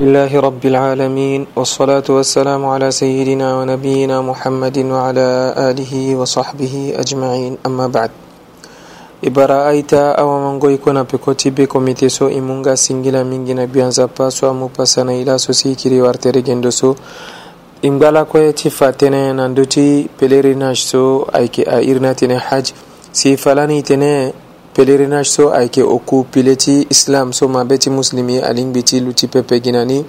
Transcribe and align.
لله 0.00 0.40
رب 0.40 0.64
العالمين 0.64 1.46
والصلاة 1.56 2.08
والسلام 2.08 2.66
على 2.66 2.90
سيدنا 2.90 3.48
ونبينا 3.58 4.16
محمد 4.22 4.78
وعلى 4.78 5.28
آله 5.70 6.16
وصحبه 6.16 6.74
أجمعين 7.02 7.56
أما 7.66 7.86
بعد 7.86 8.10
ibara 9.22 9.66
aita 9.66 10.18
awamango 10.18 10.70
iko 10.70 10.92
na 10.92 11.04
pekoti 11.04 11.54
be 11.54 11.66
komite 11.66 12.10
so 12.10 12.28
e 12.30 12.40
munga 12.40 12.76
singila 12.76 13.24
mingi 13.24 13.54
na 13.54 13.66
bian 13.66 13.92
zapa 13.92 14.32
so 14.32 14.50
amu 14.50 14.68
pasa 14.68 15.04
na 15.04 15.12
ila 15.12 15.38
so 15.38 15.52
si 15.52 15.74
kiri 15.76 15.98
wartere 15.98 16.42
gendo 16.42 16.72
so 16.72 16.96
i 17.82 17.90
ngbala 17.90 18.24
koye 18.24 18.52
ti 18.54 18.70
fa 18.70 18.90
tënë 18.90 19.34
na 19.36 19.44
ndö 19.48 19.62
ti 19.68 20.08
pèlerinage 20.18 20.82
so 20.90 21.26
ayeke 21.32 21.62
a 21.68 21.78
iri 21.82 22.00
na 22.00 22.14
tene 22.14 22.34
hadj 22.34 22.72
si 23.12 23.36
falani 23.36 23.82
tene 23.86 24.32
pèlerinage 24.74 25.28
so 25.28 25.52
ayeke 25.52 25.82
oku 25.82 26.24
pile 26.32 26.56
ti 26.56 26.86
islam 26.90 27.32
so 27.32 27.48
mabe 27.48 27.76
ti 27.78 27.90
muslimi 27.90 28.38
alingbi 28.38 28.82
ti 28.82 29.00
lu 29.00 29.12
ti 29.12 29.26
pepe 29.28 29.60
na 29.72 29.84
ni 29.84 30.04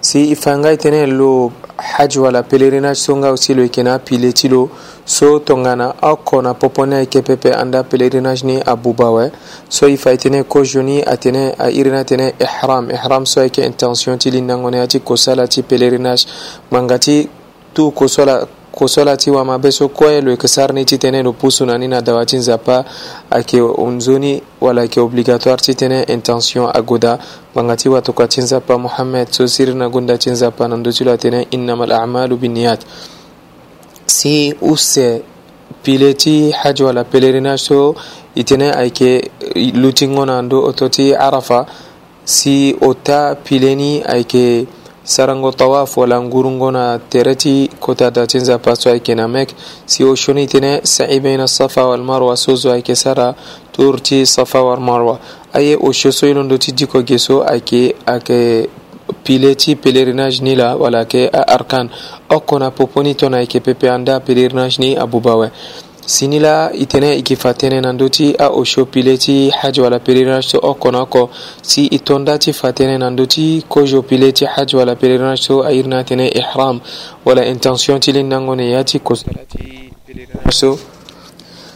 si 0.00 0.30
e 0.32 0.34
fa 0.34 0.56
nga 0.58 0.72
e 0.72 0.76
tënë 0.80 1.04
lo 1.12 1.52
haj 1.76 2.16
wala 2.18 2.40
pèlerinage 2.42 2.96
so 3.04 3.16
nga 3.16 3.28
aussi 3.28 3.54
lo 3.54 3.62
yeke 3.62 3.82
na 3.82 3.94
apile 3.94 4.32
ti 4.32 4.48
lo 4.48 4.68
so 5.04 5.38
tongana 5.38 5.94
oko 6.02 6.40
na 6.42 6.54
poponi 6.54 6.94
ayeke 6.94 7.20
pepe 7.22 7.52
anda 7.52 7.82
pèlerinage 7.84 8.44
ni 8.44 8.56
abuba 8.66 9.10
we 9.10 9.28
so 9.68 9.86
e 9.88 9.96
fa 9.96 10.10
e 10.12 10.16
tënë 10.16 10.44
kozo 10.48 10.82
ni 10.82 11.02
atene 11.02 11.52
airi 11.58 11.90
ni 11.90 11.96
atene 11.96 12.32
ihram 12.40 12.90
ihram 12.90 13.26
so 13.26 13.40
ayeke 13.40 13.62
intention 13.66 14.18
ti 14.18 14.30
lindango 14.30 14.70
ni 14.70 14.76
ya 14.78 14.86
ti 14.86 15.00
kosala 15.00 15.46
ti 15.48 15.62
pèlerinage 15.62 16.26
manga 16.70 16.96
ti 16.98 17.28
tu 17.74 17.90
kosala 17.92 18.48
ti 18.72 19.30
wa 19.30 19.70
so 19.70 19.88
kue 19.88 20.20
lo 20.20 20.30
yeke 20.30 20.48
sara 20.48 20.72
ni 20.72 20.84
ti 20.84 20.96
tënë 20.98 21.24
lo 21.24 21.32
pusu 21.32 21.64
na 21.66 21.76
ni 21.78 21.88
na 21.88 22.00
dawa 22.00 22.24
ti 22.26 22.36
nzapa 22.36 22.84
ayeke 23.30 23.58
nzoni 23.88 24.42
wala 24.60 24.82
yeke 24.82 25.00
obligatoire 25.00 25.60
ti 25.60 25.72
tënë 25.74 26.10
intention 26.12 26.70
aguda 26.74 27.18
ngbanga 27.52 27.76
ti 27.76 27.88
watokua 27.88 28.28
ti 28.28 28.40
nzapa 28.40 28.78
mohammed 28.78 29.28
so 29.32 29.46
siri 29.46 29.74
na 29.74 29.88
gunda 29.88 30.18
ti 30.18 30.30
nzapa 30.30 30.68
na 30.68 30.76
ndö 30.76 30.92
ti 30.92 31.04
lo 31.04 31.12
atene 31.12 31.46
innama 31.50 31.86
lamalu 31.86 32.02
amalu 32.04 32.36
binniyat 32.36 32.80
si 34.06 34.54
use 34.60 35.22
pile 35.82 36.14
ti 36.14 36.50
haj 36.50 36.80
wala 36.82 37.02
pélerinage 37.04 37.56
so 37.60 37.94
e 38.34 38.42
tene 38.44 38.70
ayeke 38.72 39.30
lutingo 39.74 40.24
na 40.26 40.42
ndö 40.42 40.56
oto 40.56 40.88
ti 40.88 41.14
arafa 41.14 41.66
si 42.24 42.76
ota 42.80 43.34
ta 43.34 43.34
pile 43.44 43.74
ni 43.74 44.02
ayeke 44.06 44.66
sarango 45.10 45.50
tawaf 45.52 45.96
wala 45.96 46.20
ngurungona 46.20 47.00
tereti 47.08 47.68
kota 47.80 48.10
datinza 48.10 48.58
paso 48.58 48.90
ayke 48.90 49.14
namek 49.16 49.50
si 49.86 50.04
o 50.04 50.14
shoni 50.14 50.46
tene 50.46 50.80
sa'i 50.86 51.18
baina 51.20 51.48
safa 51.48 51.82
wal 51.86 52.04
marwa 52.10 52.36
sozo 52.36 52.70
ayke 52.72 52.94
sara 52.94 53.34
turti 53.72 54.24
safa 54.26 54.62
wal 54.62 54.78
marwa 54.78 55.18
aye 55.52 55.74
o 55.76 55.90
shosoilon 55.92 56.46
doti 56.48 56.72
diko 56.72 57.02
geso 57.02 57.42
ayke 57.42 57.90
ake 58.06 58.70
pile 59.24 59.54
ti 59.58 59.74
pèlerinage 59.74 60.40
ni 60.46 60.54
la 60.54 60.76
wala 60.78 61.02
ke 61.10 61.26
a 61.26 61.42
arkan 61.58 61.90
okona 62.30 62.70
poponi 62.70 63.14
tona 63.18 63.36
ayeke 63.42 63.58
pepe 63.60 63.90
anda 63.90 64.20
pèlerinage 64.22 64.78
ni 64.78 64.94
abuba 64.94 65.34
we 65.42 65.48
sinila 66.14 66.70
itene 66.84 67.08
ikifatene 67.20 67.80
na 67.80 67.90
ndö 67.92 68.06
a 68.44 68.46
oxopile 68.60 69.16
ti 69.24 69.36
haji 69.58 69.80
wala 69.80 69.98
pelerinage 69.98 70.48
so 70.48 70.58
oko 70.62 70.90
na 70.92 71.00
oko 71.06 71.30
si 71.62 71.86
i 71.86 71.98
tonda 71.98 72.38
ti 72.38 72.52
fatene 72.52 72.98
na 72.98 73.08
ndö 73.10 73.26
ti 73.26 73.46
kozopile 73.68 74.32
ti 74.32 74.44
haji 74.44 74.76
wala 74.76 74.94
pelerinage 74.96 75.42
so 75.42 75.62
airi 75.64 75.88
na 75.88 75.98
atene 75.98 76.28
ihram 76.28 76.80
wala 77.24 77.46
intention 77.46 78.00
ti 78.00 78.12
leni 78.12 78.28
nango 78.28 78.54
na 78.54 78.62
ya 78.64 78.84
ti 78.84 78.98
kosala 78.98 79.44
ti 79.52 79.90
pelerinage 80.06 80.52
so 80.52 80.78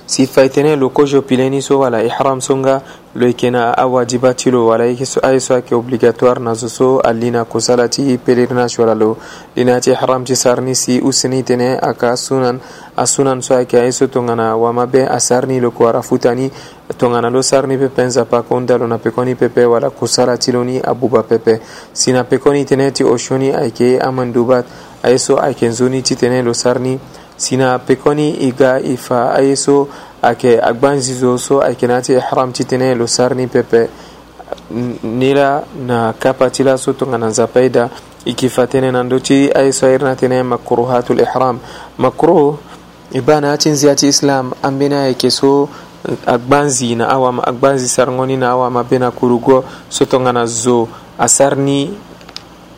sifaitene 0.07 0.77
lo 0.77 0.89
kojo 0.91 1.23
pileni 1.23 1.63
so 1.63 1.79
wala 1.79 2.03
ihram 2.03 2.41
songa 2.41 2.83
lo 3.15 3.27
ikena 3.29 3.73
a 3.79 3.87
wajiba 3.87 4.35
ti 4.35 4.51
lo 4.51 4.67
wala 4.67 4.85
aye 4.85 5.07
so 5.07 5.21
ayeke 5.53 5.75
obligatoire 5.75 6.41
na 6.41 6.55
zo 6.55 6.69
so 6.69 7.01
alina 7.01 7.45
kusala 7.45 7.89
ti 7.89 8.19
pèlerinage 8.21 8.77
wala 8.81 8.95
lo 8.95 9.17
li 9.57 9.65
na 9.65 9.73
ya 9.73 9.81
ti 9.81 9.91
ihram 9.91 10.25
ti 10.25 10.37
sar 10.37 10.61
ni 10.61 10.75
si 10.75 11.01
usini 11.01 11.43
tene 11.43 11.79
ayeke 11.81 12.07
asunan 12.07 12.61
asunan 12.97 13.41
so 13.43 13.57
ayeke 13.57 13.81
aye 13.81 13.93
so 13.93 14.07
tongana 14.07 14.57
wamabe 14.57 15.07
asar 15.09 15.47
ni 15.49 15.59
loko 15.61 15.89
ara 15.89 16.03
futa 16.03 16.35
ni 16.35 16.51
tongana 16.99 17.31
lo 17.31 17.41
sar 17.43 17.67
ni 17.67 17.79
pepe 17.79 18.03
nzapa 18.05 18.43
konda 18.43 18.77
lo 18.79 18.87
na 18.87 18.99
peko 18.99 19.25
ni 19.25 19.35
pepe 19.35 19.65
wala 19.65 19.89
kusala 19.91 20.37
ti 20.37 20.53
lo 20.53 20.65
ni 20.65 20.79
abuba 20.81 21.23
pepe 21.23 21.61
si 21.93 22.13
na 22.13 22.25
peko 22.29 22.53
ni 22.53 22.65
tënë 22.65 22.93
ti 22.93 23.05
osio 23.05 23.39
ni 23.39 23.57
ayeke 23.57 23.99
amanduba 24.01 24.65
aye 25.03 25.19
so 25.19 25.41
ayeke 25.41 25.65
nzoni 25.69 26.03
ti 26.03 26.15
tënë 26.15 26.45
lo 26.45 26.53
sar 26.53 26.77
ni 26.81 27.01
sina 27.37 27.79
pekoni 27.79 28.31
iga 28.47 28.81
ifa 28.81 29.35
ayeso 29.35 29.89
ake 30.23 30.61
agbanzizo 30.63 31.39
so 31.39 31.63
ti 32.03 32.13
ihram 32.13 32.53
titene 32.53 32.95
lo 32.95 33.07
sarni 33.07 33.47
pepe 33.47 33.89
nila 35.05 35.65
na 35.87 36.13
kapa 36.13 36.49
kapatila 36.51 36.79
so 36.79 36.93
tongana 36.93 37.29
na 37.35 37.91
ikifatene 38.25 39.21
ti 39.21 39.51
ayeso 39.55 39.87
ayirnatene 39.87 40.43
makruhatul 40.43 41.21
ihram 41.21 41.59
makruh 41.99 42.57
nzia 43.13 43.95
ti 43.95 44.09
islam 44.09 44.53
ambeni 44.63 44.95
ayeke 44.95 45.31
so 45.31 45.69
agbanzi 46.27 46.95
na 46.95 47.09
awama 47.09 47.43
agbanzi 47.47 47.89
sarngoni 47.89 48.37
na 48.37 48.51
awama 48.51 48.85
bena 48.85 49.11
kurugo 49.11 49.65
so 49.89 50.05
tongana 50.05 50.47
zo 50.47 50.89
asarni 51.19 51.97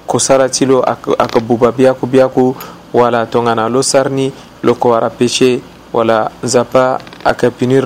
ko 0.06 0.18
saratilo 0.18 0.82
ak 0.86 1.40
buba 1.42 1.72
biyaku 1.72 2.06
biyaku 2.06 2.54
wala 2.94 3.26
tongana 3.26 3.68
lo 3.68 3.82
ni 4.10 4.32
lo 4.66 4.74
ko 4.74 4.90
wara 4.90 5.10
péché 5.10 5.60
wala 5.92 6.30
zapa 6.44 6.98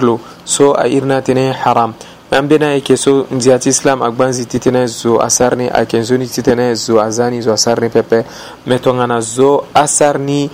lo 0.00 0.20
so 0.44 0.72
a 0.72 0.86
irna 0.88 1.20
tene 1.22 1.52
haram 1.52 1.92
an 2.32 2.46
bena 2.48 2.72
ye 2.74 2.80
ke 2.80 2.96
so 2.96 3.24
ti 3.28 3.68
islam 3.68 4.02
a 4.02 4.10
gbanzi 4.10 4.46
titene 4.46 4.86
zo 4.88 5.18
asar 5.20 5.56
ni 5.56 5.68
a 5.68 5.84
kenzoni 5.84 6.26
titene 6.26 6.74
zo 6.74 6.96
azani 6.98 7.42
zo 7.42 7.52
asar 7.52 7.80
ni 7.82 7.88
pepe 7.88 8.24
me 8.66 8.78
tongana 8.80 9.20
zo 9.20 9.66
asar 9.74 10.18
ni 10.18 10.48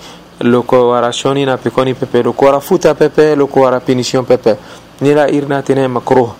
ko 0.67 0.89
wara 0.91 1.11
shoni 1.11 1.45
na 1.45 1.57
pekoni 1.57 1.93
pepe 1.93 2.23
loko 2.23 2.45
wara 2.45 2.59
futa 2.59 2.93
pepe 2.93 3.35
loko 3.35 3.61
wara 3.61 3.79
punition 3.79 4.25
pepe 4.25 4.57
ni 5.01 5.13
la 5.13 5.29
irna 5.31 5.61
tene 5.63 5.87
makruh 5.87 6.35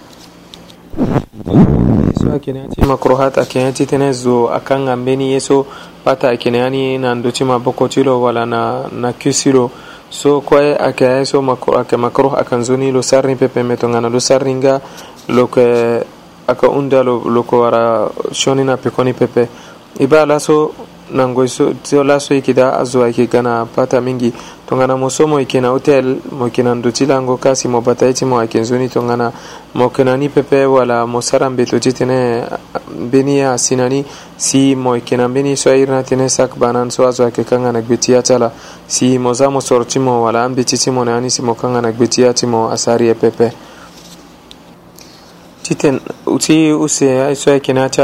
yeso 2.19 2.33
a 2.33 2.39
keneyati 2.39 2.81
makrohat 2.81 3.37
a 3.37 3.45
keneyati 3.45 3.85
tene 3.85 4.11
zo 4.13 4.49
a 4.49 4.59
kan 4.59 4.85
ga 4.85 4.95
mbeni 4.95 5.31
yeso 5.31 5.65
bata 6.05 6.29
a 6.29 6.37
keneyani 6.37 6.97
na 6.97 7.15
ndotima 7.15 7.59
bokoti 7.59 8.03
lo 8.03 8.21
wala 8.21 8.45
na, 8.45 8.87
na 8.91 9.13
kisi 9.13 9.51
lo 9.51 9.71
so 10.09 10.41
koye 10.41 10.75
a 10.75 10.93
ke 10.93 11.03
a 11.05 11.17
yeso 11.19 11.41
makro, 11.41 11.77
a 11.77 11.83
ke 11.85 11.97
makroh 11.97 12.33
a 12.37 12.43
kan 12.43 12.63
zoni 12.63 12.91
lo 12.91 13.01
sarni 13.01 13.35
pepe 13.35 13.61
to 13.77 13.87
ngana 13.87 14.09
lo 14.09 14.19
sarni 14.19 14.53
nga 14.55 14.81
lo 15.29 15.47
ke 15.47 16.03
a 16.47 16.55
ka 16.55 16.67
unda 16.69 17.03
lo, 17.03 17.23
lo 17.27 17.43
ko 17.43 17.59
wara 17.59 18.09
shoni 18.31 18.63
na 18.63 18.77
pekoni 18.77 19.13
pepe 19.13 19.47
i 19.99 20.07
b'a 20.07 20.25
laso 20.25 20.71
nangoy 21.11 21.47
so 21.47 21.71
laso 22.03 22.33
i 22.33 22.41
kida 22.41 22.75
a 22.79 22.85
zo 22.85 23.03
a 23.03 23.07
yeke 23.07 23.27
ga 23.27 23.41
na 23.41 23.65
bata 23.65 23.99
mingi 24.01 24.31
tongana 24.67 24.97
musomo 24.97 25.39
ikena 25.39 25.67
hotel 25.67 26.15
mokina 26.39 26.75
ndutilango 26.75 27.39
na 27.45 27.69
mobata 27.69 28.13
ti 28.13 28.25
mo 28.25 28.39
ayeke 28.39 28.59
nzoni 28.59 28.89
tongana 28.89 29.31
mo 29.75 29.83
yeke 29.83 30.03
na 30.03 30.17
ni 30.17 30.27
pepe 30.29 30.65
wala 30.65 31.07
mo 31.07 31.21
sara 31.21 31.49
mbeto 31.49 31.79
ti 31.79 31.93
tene 31.93 32.43
mbeni 32.99 33.35
ye 33.37 33.47
asi 33.47 33.75
na 33.75 33.87
ni 33.89 34.03
si 34.37 34.75
mo 34.75 34.95
yeke 34.95 35.17
na 35.17 35.27
mbeni 35.27 35.55
so 35.57 35.69
airi 35.71 35.85
na 35.91 36.01
tënë 36.03 36.27
sak 36.29 36.57
ba 36.57 36.73
ni 36.73 36.91
so 36.91 37.07
azo 37.07 37.23
ayeke 37.23 37.43
kanga 37.45 37.71
na 37.71 37.81
gbe 37.81 37.97
ti 37.97 38.11
ya 38.11 38.21
ti 38.21 38.33
ala 38.33 38.51
si 38.87 39.17
mo 39.17 39.33
za 39.33 39.49
mo 39.49 39.61
soro 39.61 39.85
ti 39.85 39.99
mo 39.99 40.23
wala 40.23 40.43
ambeti 40.43 40.77
ti 40.77 40.91
mo 40.91 41.03
na 41.05 41.11
ya 41.11 41.21
ni 41.21 41.29
si 41.31 41.41
mo 41.41 41.53
kanga 41.55 41.81
na 41.81 41.91
gbe 41.91 42.07
ti 42.07 42.21
ya 42.21 42.33
ti 42.33 42.45
mo 42.45 42.67
asari 42.69 43.07
ye 43.07 43.13
pepe 43.13 43.53
ti 45.63 45.75
tene 45.75 45.99
ti 46.39 46.71
use 46.73 47.35
so 47.35 47.51
ayeke 47.51 47.73
na 47.73 47.81
ya 47.87 47.89
ti 47.89 48.01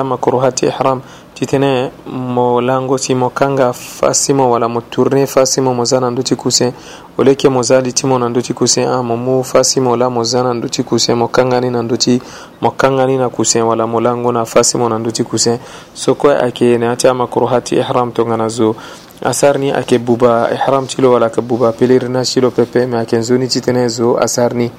ti 0.55 0.65
ihram 0.65 1.01
fitinɛ 1.43 1.91
mo 2.07 2.61
langosi 2.61 3.13
mo 3.13 3.29
kan 3.29 3.55
ga 3.55 3.73
fasimo 3.73 4.47
wala 4.49 4.67
mo 4.69 4.81
tourne 4.89 5.25
fasimo 5.27 5.73
mo 5.73 5.83
za 5.83 5.99
na 5.99 6.09
ndö 6.09 6.23
ti 6.23 6.35
kuse 6.35 6.71
o 7.17 7.23
leke 7.23 7.49
mo 7.49 7.61
za 7.61 7.81
li 7.83 7.91
ti 7.91 8.07
mo 8.07 8.17
na 8.19 8.29
ndö 8.31 8.39
ti 8.41 8.53
kuse 8.53 8.83
a 8.87 8.95
ah, 8.95 9.01
mo 9.03 9.15
mu 9.17 9.43
fasimo 9.43 9.95
la 9.97 10.07
mo 10.09 10.23
za 10.23 10.41
na 10.41 10.53
ndö 10.53 10.69
ti 10.71 10.83
kuse 10.83 11.13
mo 11.13 11.27
kangani 11.27 11.69
na 11.69 11.83
ndö 11.83 11.97
ti 11.97 12.21
mo 12.61 12.71
kangani 12.71 13.17
na 13.17 13.27
kuse 13.27 13.59
wala 13.59 13.83
mo 13.85 13.99
lango 13.99 14.31
na 14.31 14.45
fasimo 14.45 14.87
na 14.87 14.97
ndö 14.99 15.11
ti 15.11 15.23
kuse 15.23 15.59
so 15.93 16.15
kue 16.15 16.31
ayeke 16.31 16.77
na 16.77 16.93
yâ 16.93 16.95
ti 16.95 17.07
amakruha 17.07 17.61
ti 17.61 17.75
ihram 17.75 18.11
tongana 18.13 18.47
zo 18.47 18.75
asar 19.21 19.59
ni 19.59 19.71
ayeke 19.71 19.99
buba 19.99 20.47
ihram 20.53 20.87
ti 20.87 21.01
lo 21.01 21.11
wala 21.11 21.25
ayeke 21.27 21.41
buba 21.41 21.71
pelerinage 21.73 22.31
ti 22.33 22.41
lo 22.41 22.51
pepe 22.51 22.85
me 22.85 22.95
ayeke 22.97 23.17
nzoni 23.19 23.47
ti 23.51 23.59
tënë 23.59 23.87
zo 23.89 24.15
asar 24.17 24.53
ni 24.55 24.71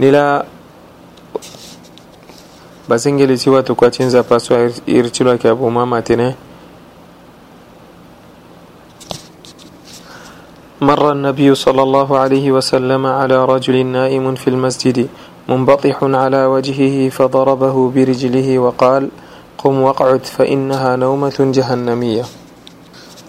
ni 0.00 0.10
la 0.10 0.44
basengeli 2.88 3.38
si 3.38 3.50
watu 3.50 3.74
kwa 3.76 3.90
chinza 3.90 4.22
paswa 4.22 4.70
irichilwa 4.86 5.38
kia 5.38 6.34
مر 10.80 11.12
النبي 11.12 11.54
صلى 11.54 11.82
الله 11.82 12.18
عليه 12.18 12.52
وسلم 12.54 13.02
على 13.06 13.44
رجل 13.44 13.86
نائم 13.86 14.34
في 14.34 14.48
المسجد 14.50 15.08
منبطح 15.48 15.96
على 16.04 16.46
وجهه 16.46 17.08
فضربه 17.10 17.90
برجله 17.90 18.58
وقال 18.58 19.08
قم 19.58 19.74
واقعد 19.82 20.24
فإنها 20.24 20.96
نومة 20.96 21.38
جهنمية 21.40 22.24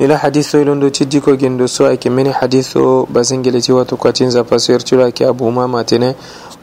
إلى 0.02 0.18
حديث 0.18 0.56
يلندو 0.56 0.88
تجيكو 0.88 1.34
جندو 1.36 1.66
سوى 1.66 1.98
حديث 2.34 2.78
بسنجل 3.12 3.60
جواتو 3.60 3.98
كاتين 3.98 4.30
زفاسير 4.30 4.80
تلاكي 4.80 5.30
أبو 5.30 5.50
ماما 5.50 5.82
تنين 5.82 6.14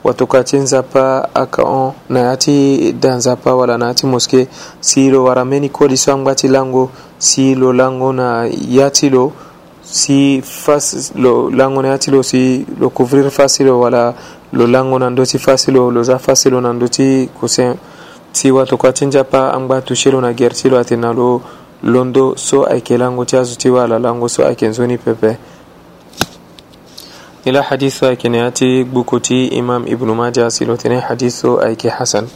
wato 0.06 0.26
ka 0.26 0.42
ti 0.44 0.56
nzapa 0.56 1.28
aka 1.34 1.62
on 1.64 1.92
na 2.08 2.20
ya 2.20 2.36
ti 2.36 2.92
da 3.00 3.14
nzapa 3.16 3.54
wala 3.54 3.78
na 3.78 3.86
ya 3.86 3.94
ti 3.94 4.06
moske 4.06 4.46
si 4.80 5.10
lo 5.10 5.24
wara 5.24 5.44
mbeni 5.44 5.68
kodi 5.68 5.96
so 5.96 6.12
angba 6.12 6.34
ti 6.34 6.48
lango 6.48 6.90
si 7.18 7.54
lo 7.54 7.72
lango 7.72 8.12
na 8.12 8.46
ya 8.68 8.90
ti 8.90 9.10
lo 9.10 9.32
si 9.82 10.42
fas 10.44 11.12
lo 11.16 11.50
lango 11.50 11.82
na 11.82 11.88
ya 11.88 11.98
ti 11.98 12.10
lo 12.10 12.22
si 12.22 12.66
lo 12.80 12.90
couvrir 12.90 13.30
fasi 13.30 13.64
lo 13.64 13.80
wala 13.80 14.14
lo 14.52 14.66
lango 14.66 14.98
na 14.98 15.10
ndö 15.10 15.26
ti 15.26 15.38
fasi 15.38 15.72
lo 15.72 15.90
lo 15.90 16.02
za 16.02 16.18
fasi 16.18 16.50
lo 16.50 16.60
na 16.60 16.72
ndö 16.72 16.88
ti 16.88 17.28
cousin 17.40 17.74
si 18.32 18.50
wato 18.50 18.76
ka 18.78 18.92
ti 18.92 19.06
nzapa 19.06 19.52
angba 19.52 19.80
touché 19.82 20.10
lo 20.10 20.20
na 20.20 20.32
gere 20.32 20.54
ti 20.54 20.68
lo 20.70 20.78
atene 20.78 21.02
na 21.02 21.12
lo 21.12 21.42
londo 21.82 22.34
so 22.36 22.64
ayeke 22.64 22.96
lango 22.98 23.24
ti 23.24 23.36
azo 23.36 23.54
ti 23.56 23.68
wala 23.70 23.98
lango 23.98 24.28
so 24.28 24.44
ayeke 24.46 24.68
nzoni 24.68 24.98
pepe 24.98 25.38
ila 27.46 27.62
hadithu 27.62 28.06
akinayati 28.06 28.84
gbukuti 28.84 29.46
imam 29.46 29.86
ibnu 29.88 30.14
maja 30.14 30.50
silotene 30.50 31.00
hadithu 31.00 31.60
aiki 31.60 31.88
hasan 31.88 32.28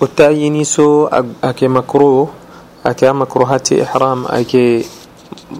utayiniso 0.00 1.10
ake 1.42 1.68
makro 1.68 2.28
ake 2.84 3.12
makruhati 3.12 3.74
ihram 3.76 4.26
ake 4.30 4.86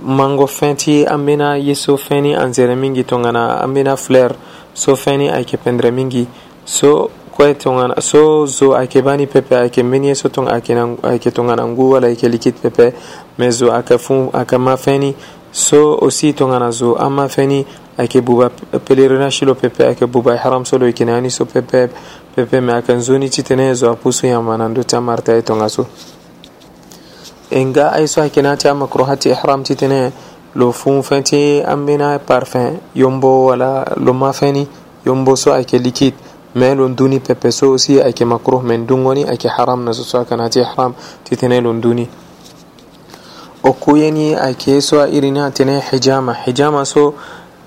mango 0.06 0.46
fenti 0.46 1.06
ambena 1.06 1.56
yeso 1.56 1.96
feni 1.96 2.34
anzere 2.34 2.76
mingi 2.76 3.04
tongana 3.04 3.60
ambena 3.60 3.96
fler 3.96 4.34
so 4.74 4.96
feni 4.96 5.28
ake 5.28 5.56
pendre 5.56 5.90
mingi 5.90 6.26
so 6.64 7.10
kwe 7.32 7.54
tongana 7.54 8.00
so 8.00 8.46
zo 8.46 8.76
ake 8.76 9.02
bani 9.02 9.26
pepe 9.26 9.56
ake 9.58 9.82
mini 9.82 10.14
so 10.14 10.28
tong 10.28 10.48
ake 10.48 10.76
ake 11.02 11.30
tongana 11.30 11.66
ngu 11.66 11.90
wala 11.90 12.06
ake 12.06 12.28
likit 12.28 12.54
pepe 12.62 12.92
mezo 13.38 13.72
aka 13.74 13.98
fun 13.98 14.28
aka 14.32 14.58
mafeni 14.58 15.14
so 15.52 15.98
osi 16.00 16.32
tongana 16.32 16.70
zo 16.70 16.94
ama 16.96 17.28
feni 17.28 17.66
اكي 18.00 18.20
بوبا 18.20 18.50
بليرنا 18.90 19.28
شلو 19.28 19.54
بيبي 19.62 19.90
اكي 19.90 20.04
بوبا 20.10 20.36
حرام 20.38 20.64
سولو 20.64 20.86
يكناني 20.86 21.28
سو 21.30 21.44
بيبي 21.54 21.88
بيبي 22.36 22.60
ما 22.60 22.80
كان 22.80 23.00
زوني 23.00 23.28
تيتني 23.28 23.74
زو 23.74 23.90
ابوسو 23.92 24.26
يا 24.26 24.38
ماناندو 24.38 24.82
تامارتا 24.82 25.34
ايتونغاسو 25.34 25.84
enga 27.54 27.84
ay 27.98 28.04
so 28.12 28.18
hakina 28.24 28.56
ta 28.62 28.74
makruhati 28.74 29.28
ihram 29.34 29.60
titene 29.62 30.10
lo 30.56 30.72
fun 30.72 31.02
fenti 31.02 31.62
amina 31.74 32.18
parfum 32.18 32.78
yombo 32.96 33.44
wala 33.46 33.84
lo 34.04 34.12
mafeni 34.12 34.64
yombo 35.06 35.32
so 35.42 35.48
ake 35.60 35.76
likit 35.86 36.14
mais 36.58 36.74
lon 36.78 36.92
duni 36.98 37.20
pepe 37.26 37.48
so 37.58 37.66
aussi 37.74 37.94
ake 38.08 38.24
makruh 38.32 38.62
men 38.68 38.80
dungoni 38.88 39.22
ake 39.32 39.48
haram 39.56 39.80
na 39.84 39.92
so 39.94 40.18
akanati 40.22 40.58
ihram 40.66 40.92
titene 41.26 41.56
lon 41.64 41.78
duni 41.84 42.06
o 43.62 43.70
kuyeni 43.82 44.28
ake 44.48 44.80
so 44.88 44.98
irina 45.16 45.44
tene 45.56 45.74
hijama 45.88 46.32
hijama 46.44 46.82
so 46.94 47.02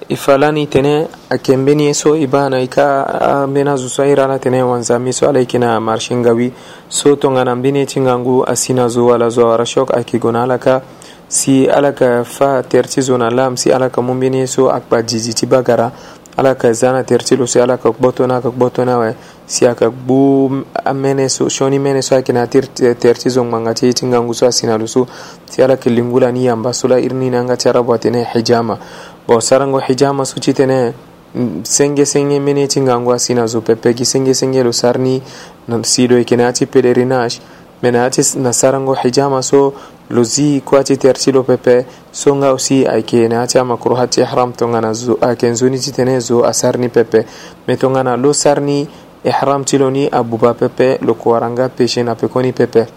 ifalani 0.10 0.68
tene 0.68 1.06
akembeni 1.30 1.94
so 1.94 2.16
ibana 2.16 2.62
ika 2.62 3.46
mena 3.48 3.76
zusaira 3.76 4.28
na 4.28 4.40
tene 4.40 4.64
wanzami 4.64 5.14
so 5.14 5.30
alaikina 5.30 5.80
marshingawi 5.80 6.52
so 6.90 7.16
tongana 7.16 7.56
mbini 7.56 7.86
tingangu 7.86 8.46
asina 8.46 8.88
zo 8.88 9.06
wala 9.06 9.30
zo 9.30 9.52
arashok 9.52 9.94
akigona 9.98 10.44
alaka 10.44 10.82
si 11.28 11.68
alaka 11.70 12.24
fa 12.24 12.64
terti 12.64 13.02
zona 13.02 13.30
lam 13.30 13.58
si 13.58 13.72
alaka 13.72 14.02
mumbini 14.02 14.48
so 14.48 14.72
akba 14.72 15.02
jijiti 15.02 15.46
bagara 15.46 15.92
alaka 16.38 16.74
zana 16.74 17.04
tertilo 17.04 17.48
si 17.48 17.60
alaka 17.60 17.92
gbotona 17.92 18.36
aka 18.36 18.50
gbotona 18.50 18.98
we 18.98 19.16
si 19.46 19.68
aka 19.68 19.90
gbu 19.90 20.64
amene 20.86 21.30
so 21.30 21.50
shoni 21.50 21.80
mene 21.80 22.02
so 22.02 22.16
akina 22.16 22.48
terti 22.48 23.30
zo 23.30 23.44
ngangati 23.46 23.94
tingangu 23.94 24.34
so 24.34 24.48
asina 24.48 24.78
lusu 24.78 25.06
si 25.50 25.64
alaka 25.64 25.90
lingula 25.90 26.32
ni 26.32 26.46
yamba 26.46 26.74
sula 26.74 27.00
irni 27.00 27.30
nanga 27.30 27.58
tarabu 27.58 27.94
atene 27.94 28.24
hijama 28.24 28.78
bo 29.28 29.42
sarango 29.42 29.80
hijama 29.82 30.24
sucitene 30.26 30.94
senge 31.64 32.06
senge 32.06 32.40
mene 32.40 32.66
cingango 32.68 33.12
a 33.12 33.20
sina 33.20 33.46
zo 33.46 33.60
pepeki 33.62 34.06
senge 34.06 34.34
senge 34.34 34.64
lo 34.64 34.72
sarni 34.72 35.22
sidoy 35.84 36.24
kene 36.24 36.46
ati 36.48 36.66
pelerinage 36.66 37.40
mene 37.84 38.00
ati 38.08 38.22
na 38.40 38.54
sarango 38.56 38.94
hijama 38.96 39.42
so 39.44 39.74
lo 40.10 40.24
zi 40.24 40.62
ko 40.64 40.78
ati 40.78 40.96
terti 40.96 41.32
lo 41.36 41.44
pepe 41.44 41.84
so 42.10 42.36
nga 42.40 42.48
aussi 42.56 42.86
ayke 42.88 43.28
ne 43.28 43.36
ati 43.44 43.60
amakruh 43.60 44.00
ati 44.00 44.22
ihram 44.24 44.54
tongana 44.54 44.94
zo 44.94 45.18
aken 45.20 45.56
zoni 45.60 45.78
citene 45.78 46.20
zo 46.24 46.44
a 46.48 46.54
sarni 46.54 46.88
pepe 46.90 47.26
me 47.68 47.76
tongana 47.76 48.16
lo 48.16 48.32
sarni 48.32 48.88
ihram 49.26 49.66
tiloni 49.68 50.08
abuba 50.08 50.54
pepe 50.54 51.00
lo 51.04 51.14
ko 51.20 51.32
waranga 51.36 51.68
peche 51.68 52.00
na 52.04 52.16
pekoni 52.16 52.54
pepe 52.56 52.88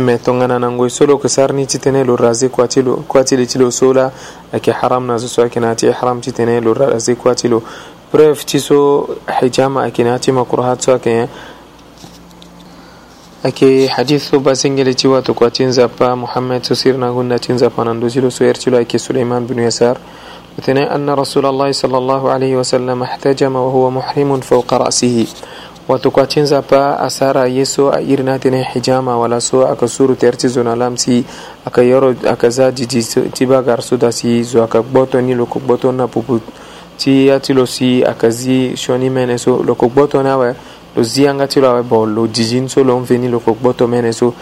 me 0.00 0.18
tongana 0.18 0.58
nangoy 0.58 0.90
solo 0.90 1.18
ke 1.18 1.28
sarni 1.28 1.66
titene 1.66 2.04
lo 2.04 2.16
razi 2.16 2.48
kwatilo 2.48 2.96
kwatile 3.06 3.46
tilo 3.46 3.70
sola 3.70 4.10
ake 4.52 4.72
haram 4.72 5.06
na 5.06 5.18
zuso 5.18 5.42
ake 5.42 5.60
nati 5.60 5.86
haram 5.86 6.20
titene 6.20 6.60
lo 6.60 6.74
razi 6.74 7.14
kwatilo 7.14 7.62
bref 8.12 8.44
tiso 8.44 9.08
hijama 9.40 9.84
ake 9.84 10.04
nati 10.04 10.32
makurhat 10.32 10.80
so 10.82 10.94
ake 10.94 11.28
ake 13.44 13.86
hadith 13.86 14.22
so 14.30 14.40
basingele 14.40 14.94
tiwa 14.94 15.22
to 15.22 15.34
kwatin 15.34 15.72
zapa 15.72 16.16
muhammad 16.16 16.62
so 16.62 16.74
sirna 16.74 17.12
gunna 17.12 17.38
tin 17.38 17.58
zapa 17.58 17.84
nan 17.84 18.00
dozilo 18.00 18.30
so 18.30 18.44
ertilo 18.44 18.78
ake 18.78 18.98
suleiman 18.98 19.46
bin 19.46 19.58
yasar 19.58 19.96
وثناء 20.58 20.94
أن 20.96 21.06
رسول 21.10 21.46
الله 21.46 21.72
صلى 21.72 21.98
الله 21.98 22.30
عليه 22.30 22.56
وسلم 22.56 23.02
احتجم 23.02 23.56
وهو 23.56 23.90
محرم 23.90 24.40
فوق 24.40 24.74
رأسه 24.74 25.26
watu 25.90 26.10
kwa 26.10 26.26
chenza 26.26 26.62
pa 26.62 27.00
asara 27.00 27.46
yeso 27.46 27.92
a 27.92 28.00
irnatine 28.00 28.62
hijama 28.62 29.10
wala 29.10 29.22
walaso 29.22 29.66
akasuru 29.68 30.14
tertizo 30.14 30.62
na 30.62 30.76
lamsi 30.76 31.24
akayoro 31.66 32.14
akaza 32.30 32.72
jiji 32.72 33.04
tiba 33.32 33.62
garso 33.62 33.96
da 33.96 34.12
si 34.12 34.42
zo 34.42 34.62
akagboto 34.62 35.20
ni 35.20 35.34
loko 35.34 35.38
lokogboto 35.40 35.92
na 35.92 36.08
pupu 36.08 36.40
ti 36.98 37.30
atilo 37.30 37.66
si 37.66 38.04
akazi 38.04 38.76
shoni 38.76 39.10
mene 39.10 39.38
so 39.38 39.62
loko 39.66 40.22
na 40.22 40.36
we 40.36 40.54
lo 40.96 41.02
zianga 41.02 41.46
tilo 41.46 41.68
awe 41.70 41.82
bo 41.82 42.06
lo 42.06 42.26
jiji 42.26 42.60
nso 42.60 42.84
lo 42.84 43.00
mveni 43.00 43.28
loko 43.28 43.50
lokogboto 43.50 43.88
mene 43.88 44.12
so 44.12 44.32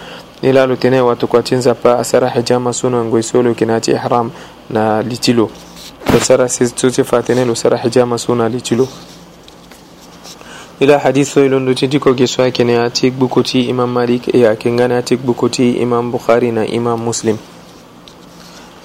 nila 0.43 0.67
lo 0.67 0.77
tene 0.77 1.01
chenza 1.45 1.75
pa 1.75 1.99
asara 1.99 2.29
hijama 2.29 2.73
so 2.75 2.81
sono 2.81 3.03
ngoiso 3.05 3.43
lo 3.43 3.55
kinati 3.55 3.91
ihram 3.93 4.31
na 4.71 5.01
litilo 5.03 5.49
lo 6.13 6.21
sara 6.21 6.47
sisi 6.49 6.75
tuti 6.75 7.05
fatene 7.05 7.45
lo 7.47 7.55
sara 7.55 7.79
hijama 7.79 8.19
so 8.19 8.35
na 8.35 8.49
litilo 8.49 8.87
ila 10.81 10.99
hadithu 10.99 11.45
ilondo 11.45 11.75
tindi 11.75 11.99
ko 11.99 12.15
geso 12.15 12.43
yake 12.43 12.65
ne 12.65 12.79
ati 12.79 13.11
bukuti 13.11 13.63
imam 13.63 13.91
malik 13.93 14.35
e 14.35 14.39
yake 14.39 14.71
ngana 14.73 14.99
ati 14.99 15.17
bukuti 15.17 15.71
imam 15.73 16.11
bukhari 16.11 16.53
na 16.53 16.67
imam 16.67 17.01
muslim 17.03 17.37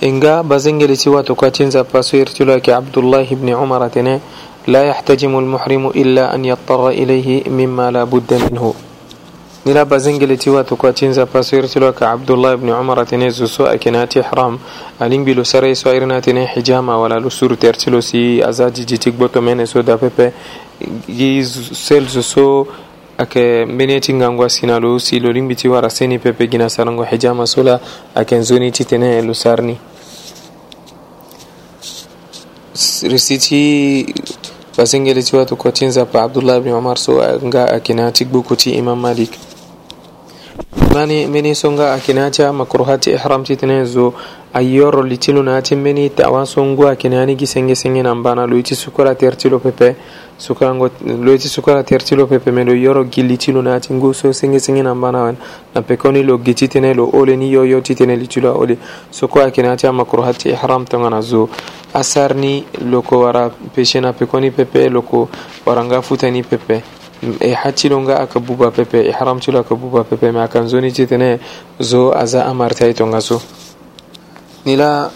inga 0.02 0.44
bazengeli 0.44 0.98
tiwa 0.98 1.24
to 1.24 1.36
katinza 1.36 1.84
paso 1.84 2.18
irtilo 2.18 2.52
yake 2.52 2.74
abdullah 2.74 3.32
ibn 3.32 3.54
umar 3.54 3.92
tene 3.92 4.20
la 4.68 4.84
yahtajimu 4.84 5.40
al-muhrimu 5.40 5.92
illa 5.92 6.30
an 6.32 6.46
yattara 6.46 6.94
ilayhi 6.94 7.44
mimma 7.50 7.92
la 7.92 8.06
budda 8.06 8.40
minhu 8.40 8.76
nilaba 9.66 10.00
zengileti 10.00 10.50
watu 10.50 10.78
ko 10.78 10.92
tinza 10.92 11.26
pasirtilwaka 11.26 12.00
cabdullah 12.06 12.54
ibni 12.54 12.72
cumara 12.72 13.06
tine 13.06 13.30
zuso 13.30 13.66
akenati 13.68 14.22
xram 14.22 14.60
alingbilo 15.00 15.44
sarayso 15.46 15.90
airna 15.90 16.22
tine 16.22 16.46
xijama 16.48 16.98
walalu 16.98 17.32
surutertilo 17.32 18.02
si 18.02 18.44
azajijitig 18.44 19.14
botomene 19.14 19.66
so 19.68 19.82
dapepe 19.84 20.34
gi 21.08 21.44
sel 21.72 22.08
zuso 22.08 22.68
ake 23.18 23.66
meneti 23.66 24.14
ngango 24.14 24.44
asina 24.46 24.80
lo 24.80 25.00
si 25.00 25.20
lo 25.20 25.32
limbiti 25.32 25.68
wara 25.70 25.90
seni 25.90 26.20
pepe 26.20 26.48
gina 26.48 26.70
sarango 26.70 27.04
hijama 27.04 27.46
sola 27.48 27.80
aken 28.16 28.44
zoni 28.44 28.72
titene 28.72 29.22
lo 29.22 29.34
sarni 29.34 29.78
risiti 33.02 34.14
basengele 34.78 35.22
tiwatu 35.24 35.56
kwatinza 35.56 36.06
pa 36.06 36.24
abdullah 36.24 36.58
ibn 36.58 36.70
umar 36.74 36.98
so 36.98 37.16
nga 37.46 37.72
akina 37.74 38.12
tigbukuti 38.12 38.70
imam 38.72 39.00
malik 39.00 39.32
mani 40.94 41.26
mini 41.28 41.56
songa 41.56 41.94
akinacha 41.94 42.54
makruhati 42.54 43.12
ihramti 43.12 43.56
tinezo 43.56 44.14
ayoro 44.54 45.04
litilu 45.04 45.44
nati 45.44 45.76
mini 45.76 46.10
tawa 46.10 46.46
songu 46.46 46.88
akinani 46.88 47.36
gisenge 47.36 47.76
senge 47.76 48.04
nambana 48.04 48.46
loiti 48.46 48.76
sukora 48.76 49.16
tertilo 49.16 49.60
pepe 49.60 49.96
sukarango 50.38 50.90
loiti 51.24 51.48
sukora 51.50 51.84
tertilo 51.84 52.28
pepe 52.28 52.52
mendo 52.52 52.76
yoro 52.76 53.04
gilitilu 53.04 53.62
nati 53.62 53.94
ngu 53.94 54.14
so 54.14 54.34
senge 54.34 54.60
senge 54.60 54.84
nambana 54.84 55.22
wan 55.24 55.38
na 55.76 55.82
pekoni 55.82 56.24
lo 56.24 56.38
giti 56.38 56.68
tene 56.68 56.94
lo 56.94 57.10
ole 57.14 57.36
ni 57.36 57.52
yoyo 57.52 57.82
titene 57.82 58.16
litilu 58.16 58.62
ole 58.62 58.78
soko 59.12 59.42
akinacha 59.42 59.92
makruhati 59.94 60.50
ihram 60.50 60.86
tangana 60.86 61.22
zo 61.22 61.50
asarni 61.94 62.64
loko 62.90 63.20
wara 63.20 63.50
peshena 63.50 64.14
pekoni 64.14 64.52
pepe 64.52 64.90
loko 64.90 65.30
waranga 65.66 66.02
futani 66.02 66.44
pepe 66.44 66.84
e 67.24 67.38
eh, 67.40 67.54
haccilonga 67.56 68.20
aka 68.20 68.40
buba 68.40 68.72
pepe 68.72 69.02
ihram 69.08 69.38
eh, 69.38 69.42
cilo 69.42 69.60
aka 69.60 69.76
buba 69.76 70.04
pepe 70.04 70.28
ma 70.32 70.48
kan 70.48 70.68
zoni 70.68 70.92
citene 70.92 71.40
zo 71.80 72.12
aza 72.12 72.44
amartai 72.52 72.94
tonga 72.94 73.22
so 73.22 73.40
nila 74.66 75.10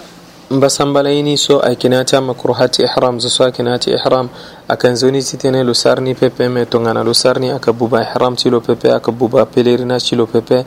mbasambalayini 0.49 1.35
so 1.37 1.59
akinata 1.59 2.21
makruhati 2.23 2.83
ihram 2.87 3.19
zo 3.19 3.27
so 3.29 3.43
akinati 3.43 3.91
ihram 3.91 4.29
akan 4.69 4.95
zoni 4.95 5.19
citene 5.21 5.63
lo 5.67 5.73
sarni 5.73 6.15
pepe 6.15 6.47
me 6.47 6.63
tongana 6.65 7.03
lo 7.03 7.11
sarni 7.13 7.51
aka 7.51 7.73
buba 7.73 7.99
ihram 8.07 8.37
cilo 8.39 8.61
pepe 8.63 8.87
aka 8.91 9.11
buba 9.11 9.43
pelerina 9.45 9.99
cilo 9.99 10.25
pepe 10.31 10.63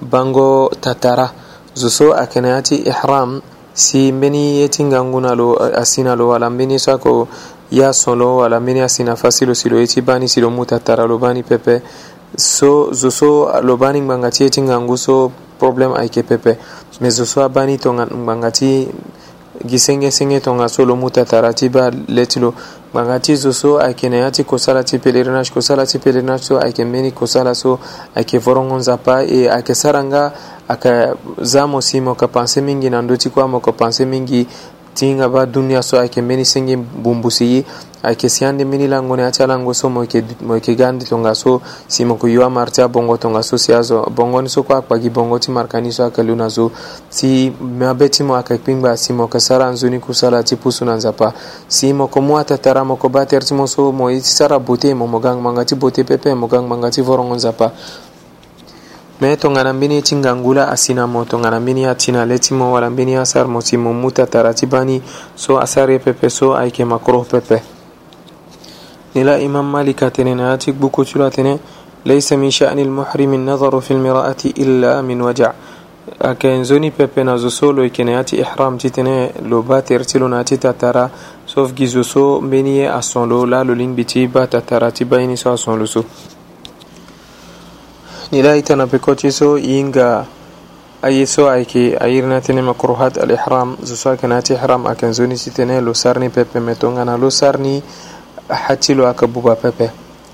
bango 0.00 0.68
tatara 0.80 1.32
zo 1.74 1.88
so 1.88 2.12
akinati 2.12 2.84
ihram 2.86 3.40
si 3.72 4.12
mbeni 4.12 4.60
yetinganguna 4.60 5.32
lo 5.34 5.56
asina 5.56 6.12
lo 6.14 6.28
wala 6.36 6.50
mbeni 6.52 6.76
so 6.78 6.92
ako 6.92 7.28
ya 7.72 7.88
sɔnlɔ 7.92 8.44
ala 8.44 8.60
mene 8.60 8.82
a 8.82 8.88
sinafa 8.88 9.30
silo 9.32 9.54
silo 9.54 9.78
ye 9.78 9.86
ti 9.86 10.02
bani 10.02 10.28
silo 10.28 10.50
muta 10.50 10.78
tara 10.84 11.06
lo 11.06 11.16
bani 11.18 11.42
pɛpɛ 11.42 11.80
so 12.36 12.92
zo 12.92 13.08
so 13.10 13.48
lo 13.62 13.76
bani 13.76 14.00
ŋgbaŋga 14.00 14.30
ti 14.30 14.44
ye 14.44 14.50
ti 14.50 14.60
ŋangu 14.60 14.96
so 14.96 15.32
problème 15.58 15.94
ayeke 15.96 16.20
pɛpɛ 16.22 16.56
me 17.00 17.08
zo 17.10 17.24
so 17.24 17.40
abani 17.42 17.78
tongaŋgbaŋga 17.78 18.50
ti 18.52 18.88
gi 19.64 19.78
sengesenge 19.78 20.40
tonga 20.40 20.68
so 20.68 20.84
lo 20.84 20.96
muta 20.96 21.24
tara 21.24 21.52
ti 21.54 21.68
ba 21.70 21.88
le 22.08 22.26
ti 22.26 22.40
lo 22.40 22.52
gbanga 22.92 23.20
ti 23.20 23.36
zo 23.36 23.52
so 23.52 23.78
ayeke 23.78 24.08
na 24.10 24.16
ya 24.16 24.30
ti 24.30 24.44
kosala 24.44 24.82
ti 24.84 24.98
pèlerinage 24.98 25.52
kosala 25.52 25.86
ti 25.86 25.98
pèlerinage 25.98 26.42
so 26.44 26.58
ayeke 26.58 26.84
mbeni 26.84 27.12
kosala 27.14 27.54
so 27.54 27.78
ayeke 28.14 28.38
vorongo 28.38 28.76
nzapa 28.76 29.22
e 29.22 29.48
ayeke 29.48 29.74
sara 29.74 30.02
nga 30.04 30.32
ayeke 30.68 31.14
za 31.42 31.66
mo 31.66 31.80
si 31.80 32.00
mo 32.00 32.10
yeke 32.12 32.26
pensé 32.28 32.60
mingi 32.60 32.90
na 32.90 33.00
ndö 33.02 33.16
ti 33.16 33.30
kue 33.30 33.42
amo 33.42 33.62
yeke 33.64 33.72
pensé 33.72 34.04
mingi 34.04 34.48
tinga 34.94 35.28
ba 35.28 35.46
duniya 35.48 35.82
so 35.82 35.98
ake 36.00 36.22
meni 36.22 36.44
singi 36.44 36.76
bumbusiyi 36.76 37.64
ake 38.02 38.28
siyande 38.28 38.64
mini 38.64 38.88
langone 38.88 39.24
ati 39.24 39.42
alango 39.42 39.74
so 39.74 39.88
moyeke 39.88 40.74
gandi 40.76 41.04
tonga 41.06 41.34
so 41.34 41.60
si 41.86 42.04
mo 42.04 42.18
ywa 42.28 42.50
marte 42.50 42.82
abongo 42.82 43.16
tonga 43.16 43.42
so 43.42 43.56
si 43.58 43.72
azo 43.72 44.04
bongoni 44.12 44.48
so 44.48 44.62
ko 44.62 44.74
akpagi 44.74 45.08
bongo 45.10 45.38
ti 45.38 45.50
markani 45.50 45.92
so 45.92 46.04
ayeke 46.04 46.22
luna 46.22 46.50
so 46.50 46.70
si 47.08 47.52
mabe 47.60 48.08
ti 48.08 48.22
mo 48.22 48.34
ayeke 48.34 48.58
kpingba 48.58 48.96
si 48.96 49.12
mo 49.12 49.24
yeke 49.24 49.40
sara 49.40 49.70
nzoni 49.70 49.98
kusala 50.00 50.42
ti 50.42 50.56
pusu 50.56 50.84
na 50.84 50.94
nzapa 50.96 51.32
si 51.68 51.92
mo 51.92 52.04
yeke 52.04 52.20
mu 52.20 52.38
atatara 52.38 52.84
mo 52.84 52.94
yeke 52.94 53.08
ba 53.08 53.26
tere 53.26 53.44
ti 53.46 53.54
mo 53.54 53.66
so 53.66 53.92
mo 53.92 54.10
ye 54.10 54.20
ti 54.20 54.28
sara 54.28 54.58
beauté 54.58 54.94
mo 54.94 55.06
mo 55.06 55.18
ga 55.20 55.34
ngbanga 55.34 55.64
ti 55.64 55.74
beauté 55.74 56.04
pepe 56.04 56.34
mo 56.34 56.46
ga 56.48 56.60
ngbanga 56.60 56.90
ti 56.90 57.00
vorongo 57.00 57.34
nzapa 57.34 57.72
me 59.22 59.36
tonganambini 59.36 60.02
chingangula 60.02 60.68
asinamo 60.68 61.24
tonganambini 61.24 61.86
achinale 61.86 62.38
chimo 62.40 62.72
walambini 62.72 63.14
asarmo 63.16 63.62
chimo 63.62 63.92
muta 63.92 64.26
tarachibani 64.26 65.00
so 65.36 65.60
asare 65.60 65.98
pepe 66.00 66.28
so 66.28 66.56
aike 66.56 66.84
makruh 66.84 67.24
pepe 67.24 67.62
nila 69.14 69.38
imam 69.38 69.70
malika 69.70 70.10
tene 70.10 70.34
na 70.34 70.58
chik 70.58 70.74
buku 70.74 71.04
chula 71.04 71.30
tene 71.30 71.60
laysa 72.04 72.36
min 72.36 72.50
sha'ni 72.50 72.82
al-muhrim 72.82 73.34
an-nazaru 73.34 73.80
fi 73.80 73.94
al-mira'ati 73.94 74.48
illa 74.58 75.00
min 75.02 75.20
waja' 75.20 75.54
akenzoni 76.18 76.90
pepe 76.90 77.22
na 77.24 77.36
zosolo 77.36 77.84
ikene 77.84 78.16
ati 78.16 78.36
ihram 78.42 78.76
titene 78.78 79.30
lo 79.46 79.62
bater 79.62 80.04
tilo 80.04 80.26
na 80.28 80.40
ati 80.40 80.58
tatara 80.58 81.08
sauf 81.46 81.72
gizoso 81.74 82.40
mbeni 82.40 82.82
asonlo 82.86 83.46
la 83.46 83.62
lo 83.62 83.72
lin 83.74 83.94
biti 83.94 84.26
ba 84.26 84.46
tatara 84.48 84.90
ti 84.90 85.04
bayni 85.04 85.36
so 85.36 85.52
asonlo 85.52 85.86
so 85.86 86.04
nilaitana 88.32 88.86
pekotiso 88.86 89.58
yinga 89.58 90.26
ayeso 91.02 91.50
ayke 91.50 91.96
ayirnatene 92.00 92.62
makruhat 92.62 93.18
alihram 93.18 93.76
zoso 93.84 94.10
akenati 94.10 94.52
ihram 94.54 94.86
aken 94.86 95.12
zonisitene 95.12 95.80
lo 95.80 95.92
sarni 95.94 96.28
pepe 96.30 96.60
metongana 96.60 97.16
lo 97.16 97.30
sarni 97.30 97.82
hatilo 98.48 99.06
aka 99.08 99.26
buba 99.26 99.56
pepe 99.56 99.90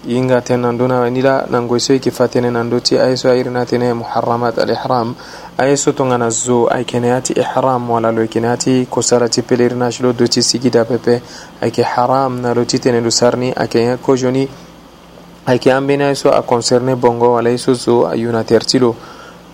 yinga 0.07 0.41
ten 0.41 0.61
nandona 0.61 1.11
nila 1.11 1.47
nangoyso 1.51 1.93
yeke 1.93 2.11
fatene 2.11 2.51
nando 2.51 2.81
ti 2.81 2.97
ayeso 2.99 3.31
ayirnatene 3.31 3.93
muharramat 3.95 4.59
alihram 4.59 5.15
ayeso 5.59 5.93
tongana 5.93 6.31
zo 6.31 6.69
ayekene 6.71 7.13
ati 7.13 7.33
ihram 7.33 7.91
wala 7.91 8.13
lo 8.13 8.23
yekene 8.23 8.49
ati 8.49 8.87
kosara 8.87 9.29
ti 9.29 9.43
pelerinage 9.43 10.03
lo 10.03 10.13
do 10.13 10.27
ti 10.27 10.43
sigida 10.43 10.85
pepe 10.85 11.21
ayeke 11.61 11.83
haram 11.83 12.41
na 12.41 12.55
lo 12.55 12.65
titene 12.65 13.01
lo 13.01 13.11
sarni 13.11 13.51
ayeke 13.57 13.79
ye 13.81 13.97
kozoni 13.97 14.49
ayeke 15.49 15.73
ambina 15.73 16.09
aye 16.11 16.17
a 16.25 16.37
aconcerné 16.37 16.95
bongo 16.95 17.33
wala 17.33 17.51
ye 17.51 17.57
so 17.57 17.73
zo 17.75 18.07
ayuna 18.07 18.45
tere 18.45 18.65
ti 18.67 18.79
lo 18.79 18.95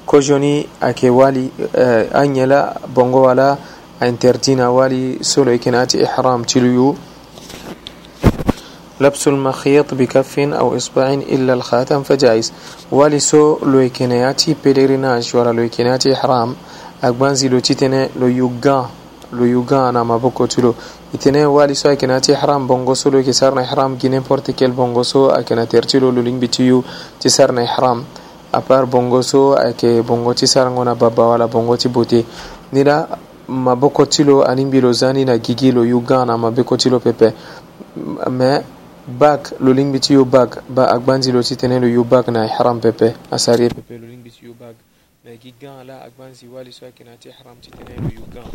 kozoni 0.05 0.67
wali 1.11 1.51
uh, 1.75 2.19
anye 2.19 2.47
bongo 2.93 3.23
wala 3.23 3.57
ainterdit 4.01 4.57
na 4.57 4.71
wali 4.71 5.23
solo 5.23 5.45
lo 5.47 5.53
yeke 5.53 5.71
na 5.71 5.87
ihram 5.95 6.45
ti 6.45 6.59
yu 6.59 6.97
لبس 9.01 9.29
المخيط 9.29 9.95
بكف 9.95 10.39
أو 10.39 10.77
إصبع 10.77 11.15
إلا 11.29 11.53
الخاتم 11.53 12.03
فجائز 12.03 12.53
ولسو 12.93 13.59
لويكنياتي 13.67 14.57
بيليريناج 14.65 15.33
ولا 15.37 15.51
لويكنياتي 15.53 16.13
إحرام 16.13 16.55
أكبان 17.05 17.35
زي 17.35 17.49
لو 17.49 17.59
تيتني 17.59 18.09
لو 18.21 18.27
يوغان 18.27 18.87
lo 19.35 19.45
yuga 19.47 19.91
na 19.93 20.05
maboko 20.05 20.47
ti 20.47 20.63
lo 20.63 20.75
e 21.13 21.19
tene 21.19 21.45
wali 21.45 21.75
so 21.75 21.89
ayeke 21.89 22.07
na 22.07 22.21
ti 22.21 22.33
ihram 22.33 22.67
bongo 22.67 22.95
so 22.95 23.11
lo 23.11 23.19
yeke 23.19 23.33
sara 23.35 23.55
na 23.55 23.63
ihram 23.63 23.99
gi 23.99 24.09
n'importe 24.09 24.55
quel 24.55 24.73
bongo 24.73 25.03
so 25.03 25.31
ayeke 25.35 25.55
na 25.55 25.67
tere 25.67 25.87
ti 25.87 25.99
lo 25.99 26.11
lo 26.11 26.23
lingbi 26.23 26.49
ti 26.49 26.63
yu 26.67 26.83
ti 27.19 27.29
sara 27.31 27.53
na 27.53 27.63
ihram 27.63 28.05
apart 28.53 28.87
bongo 28.89 29.23
so 29.23 29.55
ayeke 29.59 30.03
bongo 30.03 30.35
ti 30.35 30.47
sarango 30.47 30.83
na 30.85 30.95
baba 30.95 31.27
wala 31.35 31.47
bongo 31.49 31.77
ti 31.77 31.89
bote 31.89 32.25
ni 32.73 32.83
la 32.85 33.07
maboko 33.49 34.07
ti 34.07 34.23
lo 34.25 34.43
alingbi 34.43 34.81
lo 34.81 34.93
za 34.93 35.13
ni 35.13 35.25
na 35.25 35.37
gigi 35.39 35.71
lo 35.73 35.83
yuga 35.85 36.25
na 36.25 36.37
mabeko 36.39 36.77
ti 36.77 36.89
lo 36.91 37.01
pepe 37.01 37.35
me 38.31 38.63
bak 39.07 39.53
lo 39.61 39.73
lingbi 39.75 39.99
ti 40.01 40.15
yo 40.15 40.25
bak 40.25 40.63
ba 40.69 40.89
agbanzi 40.95 41.33
lo 41.33 41.43
ti 41.43 41.55
tënë 41.57 41.81
lo 41.83 41.87
yo 41.91 42.05
bak 42.05 42.29
na 42.31 42.47
ihram 42.47 42.81
pepe 42.81 43.15
asari 43.31 43.67
e 43.67 43.69
pepe 43.75 43.99
lo 43.99 44.07
lingbi 44.09 44.31
ti 44.31 44.47
yo 44.47 44.55
bak 44.59 44.75
me 45.25 45.37
gi 45.37 45.53
gan 45.61 45.85
la 45.87 46.01
agbanzi 46.09 46.47
wali 46.49 46.73
so 46.73 46.85
ayeke 46.89 47.05
na 47.05 47.13
ti 47.21 47.29
ihram 47.29 47.57
ti 47.61 47.69
tënë 47.71 48.01
lo 48.03 48.09
yo 48.17 48.25
gan 48.33 48.49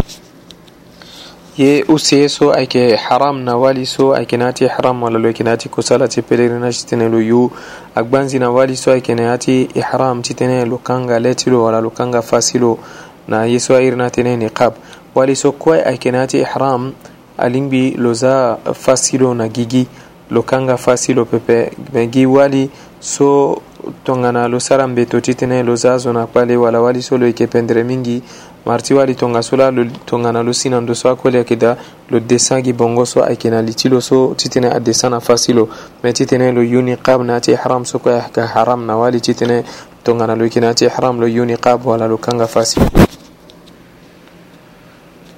ye 1.60 1.84
u 1.90 1.98
see 2.00 2.26
so 2.30 2.54
ayke 2.56 2.96
haram 2.96 3.44
na 3.44 3.58
wali 3.58 3.86
so 3.86 4.16
ayke 4.16 4.38
naati 4.38 4.64
ihram 4.66 5.04
wala 5.04 5.20
lo 5.20 5.28
ayke 5.28 5.44
naati 5.44 5.70
kosala 5.70 6.08
ti 6.08 6.22
pèlerinage 6.22 6.86
tene 6.88 7.10
lo 7.10 7.20
yu 7.20 7.52
agbanzi 7.96 8.40
na 8.40 8.50
wali 8.50 8.76
so 8.78 8.92
ayke 8.92 9.14
na 9.16 9.34
ati 9.34 9.68
ihram 9.76 10.22
ti 10.22 10.34
tene 10.34 10.66
lo 10.66 10.78
kanga 10.78 11.20
leti 11.20 11.50
lo 11.50 11.64
wala 11.64 11.82
lo 11.82 11.90
kanga 11.90 12.22
fasi 12.22 12.60
lo 12.60 12.80
na 13.28 13.44
ye 13.44 13.60
so 13.60 13.76
airi 13.76 13.92
na 13.96 14.10
tene 14.10 14.38
niqab 14.38 14.74
wali 15.16 15.36
so 15.36 15.52
kuai 15.52 15.84
ayke 15.84 16.12
na 16.12 16.22
ati 16.24 16.40
ihram 16.40 16.94
alingbi 17.38 17.92
lo 17.98 18.14
za 18.14 18.58
fasi 18.74 19.18
lo 19.18 19.34
na 19.34 19.48
gigi 19.50 19.86
lo 20.32 20.44
kanga 20.44 20.78
fasi 20.78 21.14
lo 21.14 21.26
pepe 21.26 21.72
me 21.94 22.08
gi 22.10 22.26
wali 22.26 22.70
so 23.00 23.62
tongana 24.04 24.48
lo 24.48 24.60
sara 24.60 24.88
mbeto 24.88 25.20
ti 25.22 25.34
tene 25.36 25.64
lo 25.64 25.76
za 25.76 25.98
zo 25.98 26.12
na 26.14 26.26
kpale 26.28 26.56
wala 26.58 26.80
wali 26.82 27.02
so 27.02 27.18
lo 27.18 27.26
yeke 27.28 27.48
pendre 27.48 27.84
mingi 27.84 28.22
marti 28.70 28.94
wali 28.94 29.16
tonga 29.16 29.42
so 29.42 29.56
la 29.58 29.72
lo 29.72 29.84
tongana 30.06 30.44
lo 30.44 30.54
sinando 30.54 30.94
so 30.94 31.10
akoli 31.10 31.38
ayeke 31.38 31.56
da 31.58 31.76
lo 32.12 32.20
dessin 32.20 32.62
gi 32.62 32.72
bongo 32.74 33.04
so 33.06 33.22
ayeke 33.26 33.50
na 33.50 33.62
liti 33.66 33.90
lo 33.90 34.00
so 34.00 34.36
titene 34.38 34.70
adessin 34.70 35.10
na 35.10 35.20
fasi 35.20 35.54
lo 35.54 35.68
me 36.04 36.12
titene 36.14 36.52
lo 36.52 36.62
yu 36.62 36.82
niqab 36.82 37.22
na 37.26 37.34
yâti 37.42 37.52
ihram 37.54 37.84
so 37.86 37.98
kue 37.98 38.14
ayeke 38.14 38.42
haram 38.54 38.86
na 38.86 38.96
wali 38.96 39.20
titene 39.20 39.64
tongana 40.04 40.36
lo 40.36 40.44
yeke 40.46 40.60
na 40.62 40.68
yâti 40.70 40.86
ihram 40.86 41.18
lo 41.20 41.26
yu 41.28 41.46
niqab 41.46 41.84
wala 41.88 42.06
lo 42.08 42.18
kanga 42.18 42.46
fasi 42.48 42.78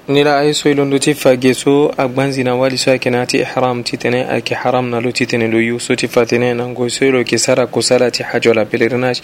ni 0.08 0.24
la 0.24 0.38
aye 0.44 0.54
so 0.54 0.70
e 0.70 0.74
londo 0.74 1.00
ti 1.00 1.14
fa 1.14 1.38
ge 1.38 1.54
so 1.54 1.88
agbanzi 1.98 2.44
na 2.44 2.56
wali 2.56 2.78
so 2.78 2.92
ayeke 2.92 3.10
na 3.10 3.24
yâ 3.24 3.28
ti 3.28 3.38
ihram 3.48 3.84
titene 3.84 4.26
ayeke 4.28 4.56
haram 4.56 4.90
na 4.90 5.00
lo 5.00 5.10
titene 5.12 5.48
lo 5.48 5.58
yu 5.62 5.80
so 5.80 5.96
ti 5.96 6.08
fa 6.12 6.26
tënë 6.28 6.52
nango 6.60 6.90
so 6.90 7.06
e 7.06 7.12
lo 7.12 7.18
yeke 7.24 7.38
sara 7.40 7.68
kosala 7.68 8.12
ti 8.12 8.24
hadj 8.24 8.48
wala 8.48 8.66
pèlerinage 8.66 9.24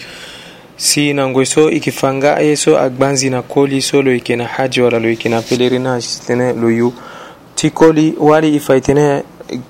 sinangoy 0.78 1.44
so 1.44 1.68
e 1.68 1.74
yeke 1.74 1.90
fanga 1.90 2.38
ye 2.40 2.54
so 2.56 2.78
agbanzi 2.78 3.28
na 3.30 3.42
koli 3.42 3.82
so 3.82 4.00
lo 4.00 4.12
yeke 4.12 4.36
na 4.36 4.46
hajj 4.46 4.78
wala 4.80 5.00
lo 5.00 5.08
yeke 5.10 5.28
na 5.28 5.40
pèlerinage 5.42 6.22
tënë 6.22 6.54
lo 6.54 6.70
yu 6.70 6.92
ti 7.56 7.70
koli 7.74 8.14
wali 8.18 8.54
e 8.54 8.60
fai 8.60 8.78
tënë 8.78 9.22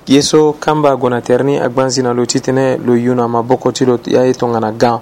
ye 0.05 0.21
so 0.21 0.53
kamba 0.53 0.93
gue 0.95 1.09
na 1.09 1.21
tere 1.21 1.43
ni 1.43 1.57
agbanzi 1.57 2.03
na 2.05 2.13
lo 2.13 2.25
ti 2.29 2.37
tënë 2.39 2.77
lo 2.85 2.93
yu 2.95 3.15
na 3.15 3.25
maboko 3.27 3.71
ti 3.71 3.85
lo 3.89 3.97
aye 4.13 4.33
tongana 4.37 4.71
gant 4.71 5.01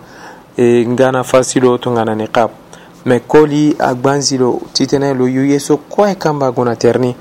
e 0.56 0.86
nga 0.88 1.12
na 1.12 1.24
face 1.24 1.60
ti 1.60 1.60
lo 1.60 1.78
tongana 1.78 2.16
niqab 2.16 2.50
me 3.06 3.20
koli 3.28 3.76
agbanzi 3.78 4.38
lo 4.38 4.62
ti 4.74 4.86
tënë 4.88 5.12
lo 5.14 5.28
yu 5.28 5.44
ye 5.44 5.60
so 5.60 5.76
kuâ 5.92 6.12
e 6.12 6.16
kamba 6.16 6.52
gue 6.52 6.64
na 6.66 6.76
tere 6.76 7.00
ni 7.00 7.16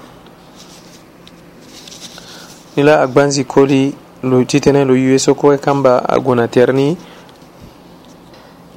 ni 2.77 2.83
la 2.85 3.03
agbanzi 3.03 3.45
koli 3.47 3.93
lo 4.23 4.45
ti 4.45 4.61
tënë 4.63 4.87
lo 4.87 4.95
yu 4.95 5.11
ye 5.11 5.19
so 5.19 5.35
kuâ 5.35 5.55
e 5.55 5.59
kamba 5.59 5.99
gue 6.23 6.37
na 6.37 6.47
tere 6.47 6.73
ni 6.73 6.97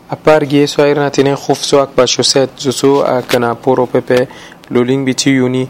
appargie 0.09 0.67
so 0.67 0.81
ayirna 0.83 1.09
tinen 1.11 1.35
khuf 1.35 1.63
so 1.63 1.79
ak 1.81 1.95
pacho 1.95 2.23
set 2.23 2.49
zo 2.59 2.71
so 2.71 3.03
akana 3.05 3.55
poro 3.55 3.85
pepe 3.85 4.27
lo 4.69 4.81
lingbi 4.83 5.13
ti 5.15 5.29
yuni 5.29 5.69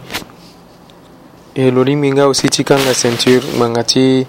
e 1.55 1.71
lo 1.71 1.83
lingbi 1.83 2.11
nga 2.11 2.23
aussi 2.23 2.47
ti 2.49 2.63
kanga 2.63 2.93
ceinture 2.93 3.43
manga 3.59 3.83
ti 3.83 4.25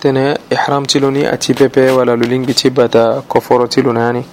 tene 0.00 0.36
ihram 0.50 0.86
ti 0.86 0.98
lo 0.98 1.10
ni 1.10 1.22
ati 1.26 1.54
pepe 1.54 1.90
wala 1.90 2.16
lo 2.16 2.26
lingbi 2.26 2.52
ti 2.54 2.70
bata 2.70 3.22
koforo 3.28 3.66
ti 3.68 3.80
lo 3.82 3.92
na 3.92 4.00
yani 4.00 4.24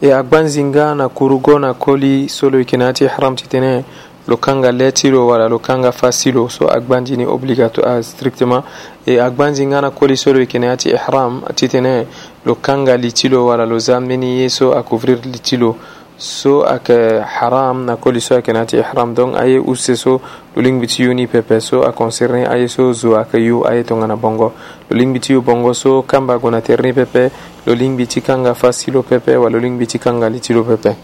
e 0.00 0.12
agbanzinga 0.12 0.94
na 0.94 1.08
kurugo 1.08 1.58
na 1.58 1.74
koli 1.74 2.28
so 2.28 2.48
lo 2.50 2.58
yeke 2.58 2.76
na 2.76 2.84
ya 2.86 2.92
ti 2.92 3.04
ihram 3.04 3.36
ti 3.36 3.44
tene 3.48 3.84
lo 4.26 4.38
kanga 4.42 4.70
letiro 4.74 5.26
wala 5.30 5.46
lo 5.48 5.58
kanga 5.58 5.92
fasilo 5.92 6.48
so 6.50 6.66
agbandini 6.66 7.22
obligato 7.24 7.80
a 7.86 8.02
strictement 8.02 8.64
e 9.06 9.18
agbanji 9.22 9.66
ngana 9.66 9.90
koli 9.90 10.16
solo 10.16 10.40
ikene 10.42 10.66
ati 10.68 10.88
ihram 10.90 11.42
titene 11.54 12.06
lo 12.46 12.56
kanga 12.56 12.96
litilo 12.96 13.46
wala 13.46 13.64
lo 13.64 13.78
zamini 13.78 14.40
yeso 14.42 14.72
a 14.74 14.82
couvrir 14.82 15.22
litilo 15.24 15.76
so 16.18 16.64
ake 16.66 16.90
eh, 16.94 17.22
haram 17.22 17.84
na 17.86 17.96
koli 18.02 18.20
so 18.20 18.34
ake 18.36 18.50
nati 18.52 18.76
ihram 18.82 19.14
donc 19.14 19.36
aye 19.38 19.58
usse 19.62 19.94
so 19.96 20.20
luling 20.56 20.80
biti 20.82 21.02
yuni 21.06 21.28
pepe 21.30 21.60
so 21.60 21.82
a 21.86 21.92
concerné 21.92 22.48
aye 22.50 22.66
so 22.66 22.90
zo 22.92 23.14
ake 23.16 23.38
yu 23.38 23.62
aye 23.64 23.84
tongana 23.86 24.16
bongo 24.16 24.52
luling 24.90 25.12
biti 25.14 25.32
yu 25.38 25.42
bongo 25.42 25.70
so 25.74 26.02
kamba 26.02 26.34
gona 26.42 26.58
terni 26.60 26.90
pepe 26.92 27.30
luling 27.66 27.94
biti 27.96 28.20
kanga 28.20 28.54
fasilo 28.58 29.04
pepe 29.06 29.36
wa 29.38 29.46
luling 29.50 29.78
biti 29.78 29.98
kanga 30.02 30.26
litilo 30.28 30.64
pepe 30.66 30.96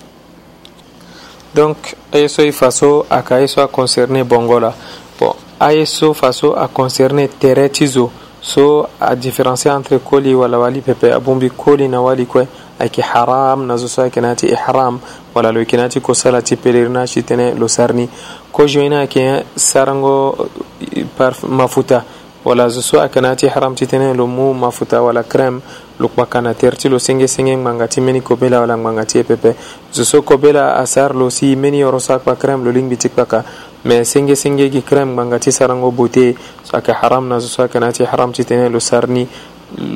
donc 1.55 1.77
aye 2.13 2.29
so 2.29 2.43
i 2.43 2.53
faso 2.53 3.07
a 3.11 3.23
ka 3.23 3.39
ye 3.39 3.47
so 3.49 3.61
a 3.63 3.69
concerne 3.69 4.25
bongo 4.25 4.59
la 4.61 4.73
bon 5.21 5.35
aye 5.61 5.85
so 5.87 6.15
faso 6.15 6.55
a 6.59 6.69
concerne 6.69 7.29
tere 7.39 7.69
ti 7.71 7.87
zo 7.87 8.11
so 8.41 8.89
a 9.01 9.15
différence 9.15 9.67
entre 9.69 9.99
koli 10.03 10.35
wala 10.35 10.59
wali 10.59 10.81
pepe 10.81 11.13
abumbi 11.13 11.51
koli 11.51 11.89
na 11.89 12.01
wali 12.01 12.27
kue 12.27 12.47
ayeke 12.81 13.03
haram 13.03 13.67
na 13.67 13.77
zo 13.77 13.87
so 13.89 14.03
ayeke 14.03 14.21
na 14.21 14.29
ya 14.29 14.35
ti 14.37 14.47
ihram 14.47 14.99
wala 15.35 15.53
lo 15.53 15.61
yeke 15.61 15.77
na 15.77 15.83
ya 15.83 15.89
ti 15.89 16.01
kosala 16.01 16.43
ti 16.43 16.57
pèlerinage 16.57 17.15
ti 17.15 17.21
tënë 17.23 17.55
lo 17.59 17.69
sar 17.69 17.93
ni 17.95 18.09
kozo 18.53 18.81
ye 18.81 18.89
ni 18.89 18.97
ayeke 18.97 19.45
sarango 19.57 20.49
euh, 20.97 21.33
mafuta 21.49 22.05
wala 22.45 22.69
zo 22.69 22.81
so 22.83 23.01
ayeke 23.01 23.21
na 23.21 23.29
ya 23.29 23.35
ti 23.37 23.47
ihram 23.47 23.75
ti 23.75 23.85
tënë 23.87 24.17
lo 24.17 24.27
mu 24.27 24.53
mafuta 24.55 25.03
wala 25.03 25.23
crème 25.23 25.61
lo 26.01 26.09
kpaka 26.09 26.41
na 26.41 26.55
tere 26.55 26.77
ti 26.77 26.89
lo 26.89 26.97
sengesenge 26.99 27.53
ngbanga 27.57 27.89
ti 27.89 28.01
mbeni 28.01 28.21
kobela 28.25 28.61
wala 28.65 28.77
ngbanga 28.77 29.05
ti 29.05 29.19
ye 29.19 29.25
pepe 29.25 29.55
zo 29.93 30.05
so 30.05 30.23
kobela 30.23 30.77
asar 30.81 31.13
lo 31.13 31.29
si 31.29 31.57
mbeni 31.57 31.81
yoro 31.85 31.99
so 32.01 32.15
akpa 32.17 32.37
krem 32.41 32.65
lo 32.65 32.71
lingbi 32.73 32.97
ti 32.97 33.09
kpaka 33.13 33.45
me 33.85 34.05
sengesenge 34.05 34.71
gi 34.73 34.81
krem 34.83 35.13
ngbanga 35.13 35.37
ti 35.39 35.51
sarango 35.53 35.93
bo 35.93 36.09
te 36.09 36.33
so 36.65 36.77
ayeke 36.77 36.93
haram 36.97 37.29
na 37.29 37.39
zo 37.45 37.49
so 37.49 37.61
ayeke 37.63 37.79
na 37.81 37.93
ti 37.93 38.05
haram 38.05 38.33
ti 38.33 38.43
tënë 38.45 38.73
lo 38.73 38.81
sar 38.81 39.05
ni 39.09 39.29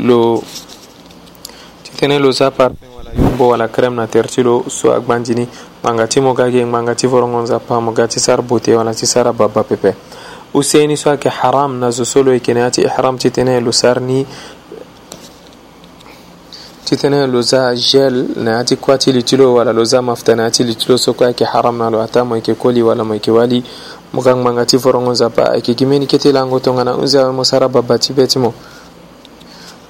lo 0.05 0.43
ti 1.83 1.91
tënë 1.97 2.21
lo 2.21 2.29
za 2.31 2.51
parfum 2.53 2.93
wala 3.01 3.11
yombo 3.17 3.45
wala 3.57 3.69
krem 3.73 3.95
na 3.97 4.05
tere 4.07 4.29
ti 4.29 4.43
lo 4.45 4.69
so 4.69 4.93
agbandi 4.93 5.33
ni 5.33 5.49
ngbanga 5.81 6.05
ti 6.07 6.21
mo 6.21 6.33
ga 6.37 6.49
ge 6.53 6.61
ngbanga 6.61 6.93
ti 6.93 7.07
vorongo 7.09 7.41
nzapa 7.41 7.73
mo 7.81 7.93
ga 7.97 8.05
ti 8.05 8.21
sara 8.21 8.43
bo 8.45 8.61
te 8.61 8.77
wala 8.77 8.93
ti 8.93 9.07
sara 9.09 9.33
babâ 9.33 9.65
pepe 9.65 9.95
useni 10.53 10.93
so 10.97 11.09
ayeke 11.09 11.29
haram 11.33 11.81
na 11.81 11.89
zo 11.91 12.05
so 12.05 12.21
lo 12.21 12.37
yeke 12.37 12.53
na 12.53 12.69
ya 12.69 12.71
ti 12.71 12.81
ihram 12.85 13.17
ti 13.17 13.31
tënë 13.33 13.65
lo 13.65 13.73
sar 13.73 14.01
ni 14.05 14.27
ti 16.87 16.95
tene 16.97 17.27
loza 17.27 17.73
gel 17.75 18.27
na 18.37 18.51
yati 18.51 18.77
kuwa 18.77 18.99
ti 18.99 19.13
litilo 19.13 19.55
wala 19.55 19.73
loza 19.73 20.03
mafta 20.03 20.37
na 20.37 20.43
yati 20.43 20.65
litilo 20.65 20.99
so 20.99 21.13
kuwa 21.13 21.29
yeke 21.29 21.45
haram 21.45 21.79
na 21.79 21.91
lo 21.91 22.03
ata 22.03 22.25
mo 22.25 22.37
yeke 22.37 22.55
koli 22.55 22.83
wala 22.83 23.05
mo 23.05 23.15
yeke 23.15 23.31
wali 23.31 23.65
mo 24.13 24.23
ga 24.23 24.37
ngba 24.37 24.53
nga 24.53 24.67
ti 24.67 24.79
forongo 24.79 25.11
nzapa 25.13 25.51
ayeke 25.53 25.75
gi 25.75 25.87
mbeni 25.87 26.07
kete 26.07 26.33
lango 26.33 26.61
tongana 26.61 26.93
hunza 26.93 27.33
mo 27.33 27.45
sara 27.45 27.69
baba 27.69 27.99
ti 27.99 28.13
be 28.13 28.27
ti 28.27 28.39
mo 28.39 28.55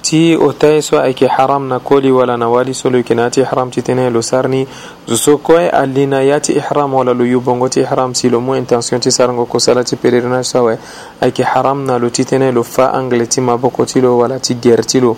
ti 0.01 0.35
o 0.41 0.53
ta 0.53 0.67
ye 0.67 0.81
so 0.81 0.97
ayeke 0.99 1.27
haram 1.27 1.67
na 1.67 1.79
koli 1.79 2.11
wala 2.11 2.37
na 2.37 2.49
wali 2.49 2.73
so 2.73 2.89
lo 2.89 2.97
yeke 2.97 3.13
na 3.13 3.21
ya 3.21 3.29
ti 3.29 3.41
ihram 3.45 3.69
ti 3.71 3.81
tënë 3.81 4.09
lo 4.11 4.21
sar 4.21 4.49
ni 4.49 4.67
zo 5.07 5.15
so 5.17 5.37
kue 5.37 5.69
ali 5.69 6.07
na 6.07 6.21
ya 6.21 6.41
ti 6.41 6.53
ihram 6.57 6.93
wala 6.93 7.13
lo 7.13 7.25
yu 7.25 7.41
bongo 7.41 7.69
ti 7.69 7.79
ihram 7.81 8.15
si 8.15 8.29
lo 8.29 8.39
mû 8.39 8.57
intention 8.57 8.99
ti 8.99 9.11
sarango 9.11 9.45
kosala 9.45 9.83
ti 9.83 9.95
pèlerinage 9.95 10.43
so 10.43 10.59
awe 10.65 10.77
ayeke 11.21 11.43
haram 11.43 11.85
na 11.85 11.97
lo 12.01 12.09
ti 12.09 12.23
tënë 12.25 12.49
lo 12.53 12.63
fa 12.63 12.89
angle 12.93 13.27
ti 13.27 13.41
maboko 13.41 13.85
ti 13.85 14.01
lo 14.01 14.17
wala 14.17 14.39
ti 14.39 14.55
ger 14.57 14.81
ti 14.81 14.99
lo 14.99 15.13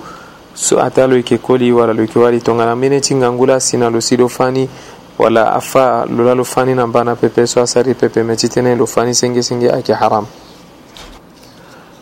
so 0.61 0.77
ata 0.79 1.07
lo 1.07 1.15
yeke 1.15 1.37
koli 1.39 1.71
wala 1.71 1.93
lo 1.93 2.01
yeke 2.01 2.19
wali 2.19 2.41
tongana 2.41 2.75
mbeni 2.75 2.99
ti 3.01 3.15
ngangu 3.15 3.45
la 3.45 3.59
si 3.59 3.77
na 3.77 3.89
lo 3.89 4.01
si 4.01 4.17
lo 4.17 4.27
fani 4.27 4.67
wala 5.17 5.53
afa 5.55 6.03
lo 6.05 6.23
la 6.23 6.33
lo 6.33 6.43
fani 6.43 6.75
na 6.75 6.85
na 6.85 7.15
pepe 7.15 7.47
so 7.47 7.61
asari 7.61 7.93
pepe 7.95 8.23
me 8.23 8.35
ti 8.35 8.47
tënë 8.49 8.75
lo 8.77 8.85
fani 8.85 9.13
sengesenge 9.13 9.71
ayeke 9.71 9.93
haram 9.95 10.25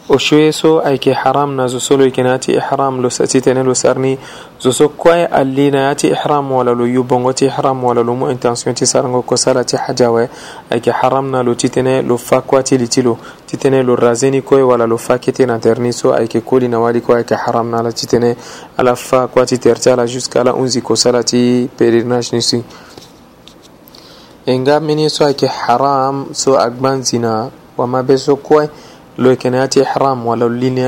oshueso 0.10 0.82
ayke 0.86 1.14
haram 1.14 1.56
na 1.56 1.68
zosolo 1.68 2.04
yeke 2.04 2.24
na 2.24 2.30
ya 2.30 2.40
ti 2.40 2.52
ihram 2.54 3.02
lo 3.02 3.10
sa 3.10 3.28
ti 3.28 3.42
tene 3.42 3.64
lo 3.64 3.74
sar 3.74 4.00
ni 4.00 4.18
zo 4.60 4.72
so 4.72 4.90
kue 4.90 5.26
ali 5.28 5.72
na 5.72 5.80
ya 5.92 5.96
ti 5.96 6.08
ihram 6.08 6.52
wala 6.52 6.72
lo 6.72 6.86
yu 6.88 7.04
bongo 7.04 7.34
ti 7.34 7.46
ihram 7.46 7.84
wala 7.84 8.02
lo 8.04 8.16
mu 8.16 8.30
intention 8.32 8.74
ti 8.76 8.86
sarango 8.86 9.22
kosala 9.22 9.64
ti 9.64 9.76
haja 9.76 10.08
awe 10.08 10.30
ayeke 10.70 10.92
haram 10.92 11.32
na 11.32 11.44
lo 11.44 11.56
ti 11.56 11.68
tënë 11.70 12.08
lo 12.08 12.18
fa 12.18 12.42
kuâ 12.42 12.64
ti 12.64 12.78
li 12.78 12.88
ti 12.88 13.02
lo 13.02 13.18
ti 13.46 13.58
tënë 13.58 13.84
lo 13.84 13.96
raze 13.96 14.30
ni 14.32 14.42
kue 14.42 14.62
wala 14.64 14.88
lo 14.88 14.98
fa 14.98 15.20
kete 15.20 15.46
na 15.46 15.60
tere 15.60 15.82
ni 15.84 15.92
so 15.92 16.14
ayeke 16.16 16.42
koli 16.42 16.68
na 16.68 16.80
wali 16.80 17.02
kue 17.02 17.16
ayeke 17.16 17.36
haram 17.36 17.70
na 17.70 17.80
ala 17.80 17.92
ti 17.92 18.08
tënë 18.08 18.32
ala 18.78 18.96
fa 18.96 19.28
kuâ 19.28 19.46
ti 19.46 19.58
tere 19.60 19.80
ti 19.80 19.90
ala 19.90 20.06
jusqu'à 20.08 20.40
ala 20.40 20.52
hunzi 20.52 20.82
kosala 20.82 21.24
ti 21.24 21.68
pèlerinage 21.78 22.32
ni 22.32 22.42
si 22.42 22.64
e 24.46 24.52
nga 24.60 24.80
mbeni 24.80 25.10
so 25.10 25.26
ayeke 25.28 25.48
haram 25.48 26.32
so 26.32 26.56
agba 26.60 26.96
nzina 26.96 27.52
wamabe 27.78 28.18
so 28.18 28.36
kue 28.36 28.70
loyekeneyati 29.18 29.80
ihram 29.80 30.28
wala 30.28 30.46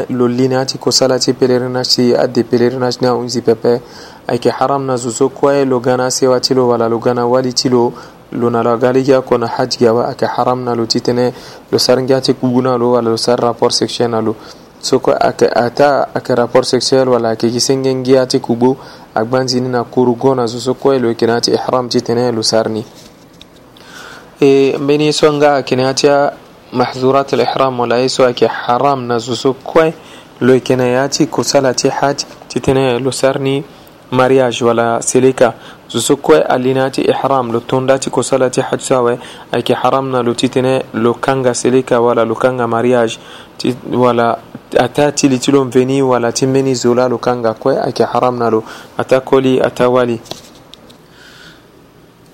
lollineyati 0.09 0.77
kosalati 0.77 1.33
pelerinage 1.33 1.83
si 1.89 2.15
adde 2.15 2.43
pelerinage 2.43 2.97
ne 3.01 3.07
aunzi 3.07 3.41
pepe 3.41 3.81
ayeke 4.27 4.49
haram 4.49 4.85
na 4.85 4.97
zo 4.97 5.29
kuaye 5.29 5.65
lo 5.65 5.79
ga 5.79 5.97
na 5.97 6.11
sewa 6.11 6.39
ti 6.39 6.53
lo 6.53 6.67
wala 6.67 6.87
lo 6.89 6.99
ga 6.99 7.13
na 7.13 7.25
wali 7.25 7.53
ti 7.53 7.69
lo 7.69 7.91
lo 8.31 8.49
na 8.49 8.63
lo 8.63 8.69
aga 8.73 8.93
ligi 8.93 9.13
akue 9.13 9.37
na 9.37 9.47
hadj 9.47 9.77
gi 9.77 9.87
awe 9.87 10.05
ayeke 10.05 10.25
haram 10.25 10.63
na 10.63 10.75
lo 10.75 10.85
titene 10.85 11.33
lo 11.71 11.77
sara 11.79 12.01
ngia 12.01 12.21
ti 12.21 12.33
kugu 12.33 12.61
na 12.61 12.77
lo 12.77 12.91
wala 12.91 13.09
lo 13.09 13.17
sara 13.17 13.43
rapport 13.47 13.73
sexuel 13.73 14.09
na 14.09 14.21
lo 14.21 14.35
so 14.81 14.99
kue 14.99 15.15
ayeke 15.19 15.47
ata 15.47 16.13
ayeke 16.13 16.35
rapport 16.35 16.65
sexuel 16.67 17.09
wala 17.09 17.29
ayeke 17.29 17.49
gi 17.49 17.59
senge 17.59 17.93
ngia 17.93 18.25
ti 18.25 18.39
kugbo 18.39 18.77
agba 19.15 19.43
nzini 19.43 19.69
na 19.69 19.83
kuru 19.83 20.13
go 20.15 20.35
na 20.35 20.45
zo 20.45 20.59
so 20.59 20.73
kuaye 20.73 20.99
lo 20.99 21.09
yeke 21.09 21.25
na 21.25 21.33
ya 21.33 21.41
ti 21.41 21.51
ihram 21.51 21.89
titene 21.89 22.31
lo 22.31 22.43
sara 22.43 22.69
ni 22.69 22.85
e 24.39 24.77
mbeni 24.77 25.13
so 25.13 25.33
nga 25.33 25.53
ayeke 25.55 25.75
na 25.75 25.81
ya 25.83 25.93
ti 25.93 26.07
mahdhurat 26.71 27.33
al-ihram 27.33 27.79
wala 27.79 28.01
iswaki 28.03 28.45
haram 28.45 29.01
na 29.07 29.19
zuzukwe 29.19 29.93
loikenayati 30.41 31.25
kusala 31.27 31.73
tihati 31.73 32.25
titene 32.47 32.99
lusarni 32.99 33.63
mariage 34.11 34.63
wala 34.65 35.01
silika 35.01 35.53
zusukwe 35.89 36.41
alinati 36.43 37.01
ihram 37.01 37.51
lutundati 37.51 38.09
kusala 38.09 38.49
tihati 38.49 38.85
sawe 38.85 39.19
aiki 39.51 39.73
haram 39.73 40.09
na 40.11 40.21
lutitene 40.21 40.83
lukanga 40.93 41.53
silika 41.55 41.99
wala 41.99 42.25
lukanga 42.25 42.67
mariage 42.67 43.19
wala 43.93 44.37
atati 44.77 45.27
litilomveni 45.27 46.01
wala 46.01 46.31
timmeni 46.31 46.75
zula 46.75 47.07
lukanga 47.07 47.53
kwe 47.53 47.81
aiki 47.81 48.03
haram 48.03 48.37
na 48.39 48.49
lu 48.49 48.63
atakoli 48.97 49.61
atawali 49.61 50.19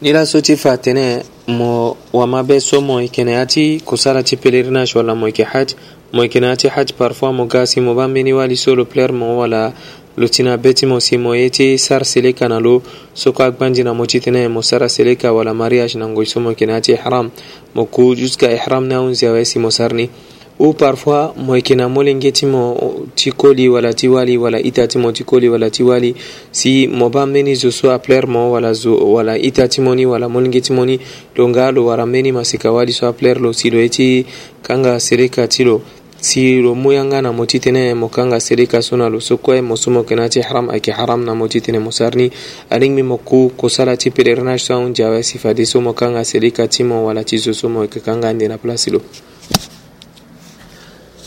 nila 0.02 0.26
soti 0.26 0.58
fatene 0.58 1.24
mo 1.48 1.96
wamabe 2.14 2.60
so 2.60 2.82
mo 2.82 3.00
e 3.02 3.08
kene 3.08 3.38
ati 3.38 3.80
kusala 3.86 4.24
ti 4.24 4.36
pèlerinage 4.38 4.98
wala 4.98 5.14
mo 5.16 5.30
e 5.30 5.32
ke 5.32 5.44
haj 5.46 5.78
mo 6.12 6.24
e 6.26 6.30
kene 6.30 6.50
ati 6.50 6.68
haj 6.68 6.92
parfois 6.98 7.34
mo 7.38 7.46
ga 7.46 7.66
si 7.66 7.82
mo 7.82 7.94
mbeni 7.94 8.34
wali 8.34 8.58
so 8.58 8.74
lo 8.74 8.86
plaire 8.86 9.14
mo 9.14 9.38
wala 9.38 9.72
lo 10.18 10.28
na 10.44 10.58
be 10.58 10.74
ti 10.74 10.86
mo 10.86 11.00
si 11.00 11.18
mo 11.18 11.34
ye 11.36 11.50
ti 11.50 11.78
sara 11.78 12.04
seleka 12.06 12.50
na 12.50 12.60
lo 12.60 12.82
so 13.14 13.30
agbandi 13.32 13.84
na 13.84 13.94
mo 13.94 14.06
ti 14.08 14.20
tene 14.20 14.48
mo 14.50 14.62
sara 14.64 14.90
seleka 14.90 15.34
wala 15.34 15.54
mariage 15.54 15.98
na 16.00 16.08
ngoi 16.08 16.26
so 16.26 16.40
mo 16.40 16.54
kene 16.56 16.74
ati 16.74 16.94
ihram 16.98 17.30
mo 17.76 17.86
ku 17.86 18.16
juska 18.16 18.50
ihram 18.52 18.88
na 18.88 19.02
unzi 19.02 19.28
awe 19.28 19.46
si 19.46 19.60
mo 19.60 19.70
sarni 19.70 20.10
ou 20.58 20.74
parfois 20.74 21.32
moy 21.36 21.62
kena 21.62 21.90
molenge 21.90 22.32
ti 22.32 22.46
mo 22.46 22.80
ti 23.14 23.32
koli 23.32 23.68
wala 23.68 23.92
ti 23.94 24.08
wali 24.08 24.38
wala 24.40 24.56
ita 24.58 24.88
ti 24.88 24.96
mo 24.98 25.12
ti 25.12 25.24
koli 25.28 25.50
wala 25.52 25.68
ti 25.70 25.84
wali 25.84 26.16
si 26.52 26.88
mo 26.88 27.10
ba 27.10 27.26
mbeni 27.28 27.56
zo 27.56 27.72
so 27.72 27.92
aplaire 27.92 28.24
mo 28.28 28.48
wala 28.56 28.72
zo 28.74 28.96
wala 28.96 29.36
ita 29.38 29.68
ti 29.68 29.82
mo 29.84 29.92
ni 29.94 30.06
wala 30.08 30.30
molenge 30.32 30.62
ti 30.64 30.72
mo 30.72 30.86
ni 30.88 30.96
lo 31.36 31.44
nga 31.52 31.72
lo 31.76 31.84
wara 31.86 32.06
mbeni 32.08 32.32
masika 32.32 32.72
wali 32.72 32.94
so 32.96 33.08
aplaire 33.08 33.40
lo 33.40 33.52
si 33.52 33.68
lo 33.70 33.80
ye 33.84 33.90
ti 33.90 34.26
kanga 34.64 34.96
sere 35.00 35.28
ka 35.28 35.44
ti 35.48 35.66
lo 35.68 35.82
si 36.22 36.56
lo 36.64 36.72
mu 36.74 36.94
yanga 36.96 37.20
na 37.22 37.34
mo 37.36 37.44
titene 37.46 37.92
mo 37.94 38.08
kanga 38.08 38.40
sere 38.40 38.64
ka 38.66 38.80
so 38.82 38.96
na 38.96 39.10
lo 39.12 39.20
so 39.20 39.36
kue 39.36 39.60
mo 39.62 39.76
so 39.76 39.92
mo 39.92 40.04
kena 40.08 40.30
ti 40.32 40.40
haram 40.40 40.70
ayeke 40.72 40.92
haram 40.96 41.20
na 41.20 41.36
mo 41.36 41.50
titene 41.52 41.80
mo 41.84 41.92
sarni 41.92 42.32
aningmi 42.72 43.04
mo 43.04 43.18
ku 43.20 43.52
kosala 43.60 43.98
ti 44.00 44.08
pèlerinage 44.10 44.64
so 44.64 44.74
ahunzia 44.80 45.08
awe 45.12 45.20
si 45.22 45.36
fade 45.38 45.66
so 45.68 45.82
mo 45.84 45.92
kanga 45.92 46.24
sere 46.24 46.48
ka 46.56 46.64
ti 46.72 46.84
mo 46.88 47.04
wala 47.04 47.28
ti 47.28 47.36
zo 47.38 47.52
so 47.52 47.68
mo 47.68 47.84
yeke 47.84 48.00
kanga 48.00 48.32
ande 48.32 48.48
na 48.48 48.56
place 48.56 48.88
lo 48.88 49.02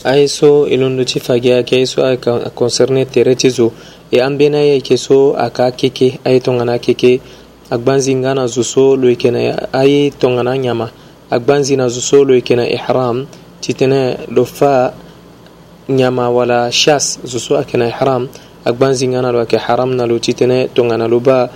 ay 0.04 0.28
so 0.28 0.66
i 0.66 0.76
londo 0.76 1.02
ti 1.04 1.18
fagia 1.20 1.56
yeke 1.56 1.76
aye 1.76 1.87
so 1.87 2.02
ayeke 2.06 2.30
concerne 2.54 3.04
tere 3.06 3.34
ti 3.34 3.50
zo 3.50 3.72
e 4.11 4.20
ambeni 4.20 4.56
aye 4.56 4.74
yeke 4.78 4.96
so 4.96 5.34
ayeke 5.34 5.62
akeke 5.62 6.18
aye 6.24 6.38
tongana 6.40 6.78
akeke 6.78 7.20
agba 7.70 7.96
nzi 7.96 8.14
nga 8.14 8.34
na 8.34 8.46
zo 8.46 8.62
so 8.62 8.94
lo 8.96 9.08
yeke 9.11 9.30
na 9.30 9.58
aye 9.72 10.11
tongana 10.14 10.50
anyama 10.54 10.90
agba 11.30 11.58
nzi 11.58 11.76
na 11.76 11.88
zo 11.88 12.00
so 12.00 12.22
lo 12.24 12.34
yeke 12.38 12.54
na 12.54 12.68
ihram 12.70 13.26
ti 13.61 13.74
tënë 13.74 14.30
lo 14.30 14.44
fâ 14.46 14.92
nyama 15.88 16.30
wala 16.30 16.70
chasse 16.70 17.18
zo 17.26 17.38
so 17.42 17.58
ayeke 17.58 17.74
na 17.76 17.88
ihram 17.90 18.28
agba 18.64 18.94
nzi 18.94 19.08
nga 19.11 19.18
na 19.22 19.32
lo 19.34 19.42
ayeke 19.42 19.58
haram 19.58 19.90
na 19.98 20.06
lo 20.06 20.18
ti 20.22 20.30
tënë 20.30 20.78
tongana 20.78 21.08
lo 21.11 21.18
ba 21.18 21.50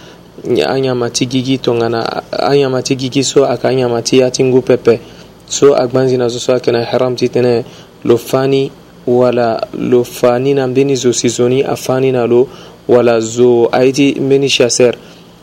anyama 0.66 1.14
ti 1.14 1.31
gigi 1.31 1.62
tongana 1.62 2.02
anyama 2.42 2.83
ti 2.83 2.98
gigi 2.98 3.22
so 3.22 3.46
ayeke 3.46 3.70
anyama 3.70 4.02
ti 4.02 4.18
ya 4.18 4.35
ti 4.35 4.42
ngu 4.42 4.66
pepe 4.66 4.98
so 5.46 5.78
agba 5.78 6.02
nzi 6.02 6.18
na 6.18 6.26
zo 6.26 6.42
so 6.42 6.50
ayeke 6.59 6.74
na 6.74 6.83
ihram 6.83 7.14
ti 7.14 7.31
tënë 7.31 7.57
lo 8.04 8.16
fani 8.18 8.70
wala 9.06 9.66
lo 9.78 10.04
fanina 10.04 10.66
mbeni 10.66 10.96
zo 10.96 11.12
sizoni 11.12 11.62
a 11.62 11.76
fanina 11.76 12.26
lo 12.26 12.48
wala 12.88 13.20
zo 13.20 13.68
ayiti 13.72 14.14
mbeni 14.20 14.48
chaser 14.48 14.94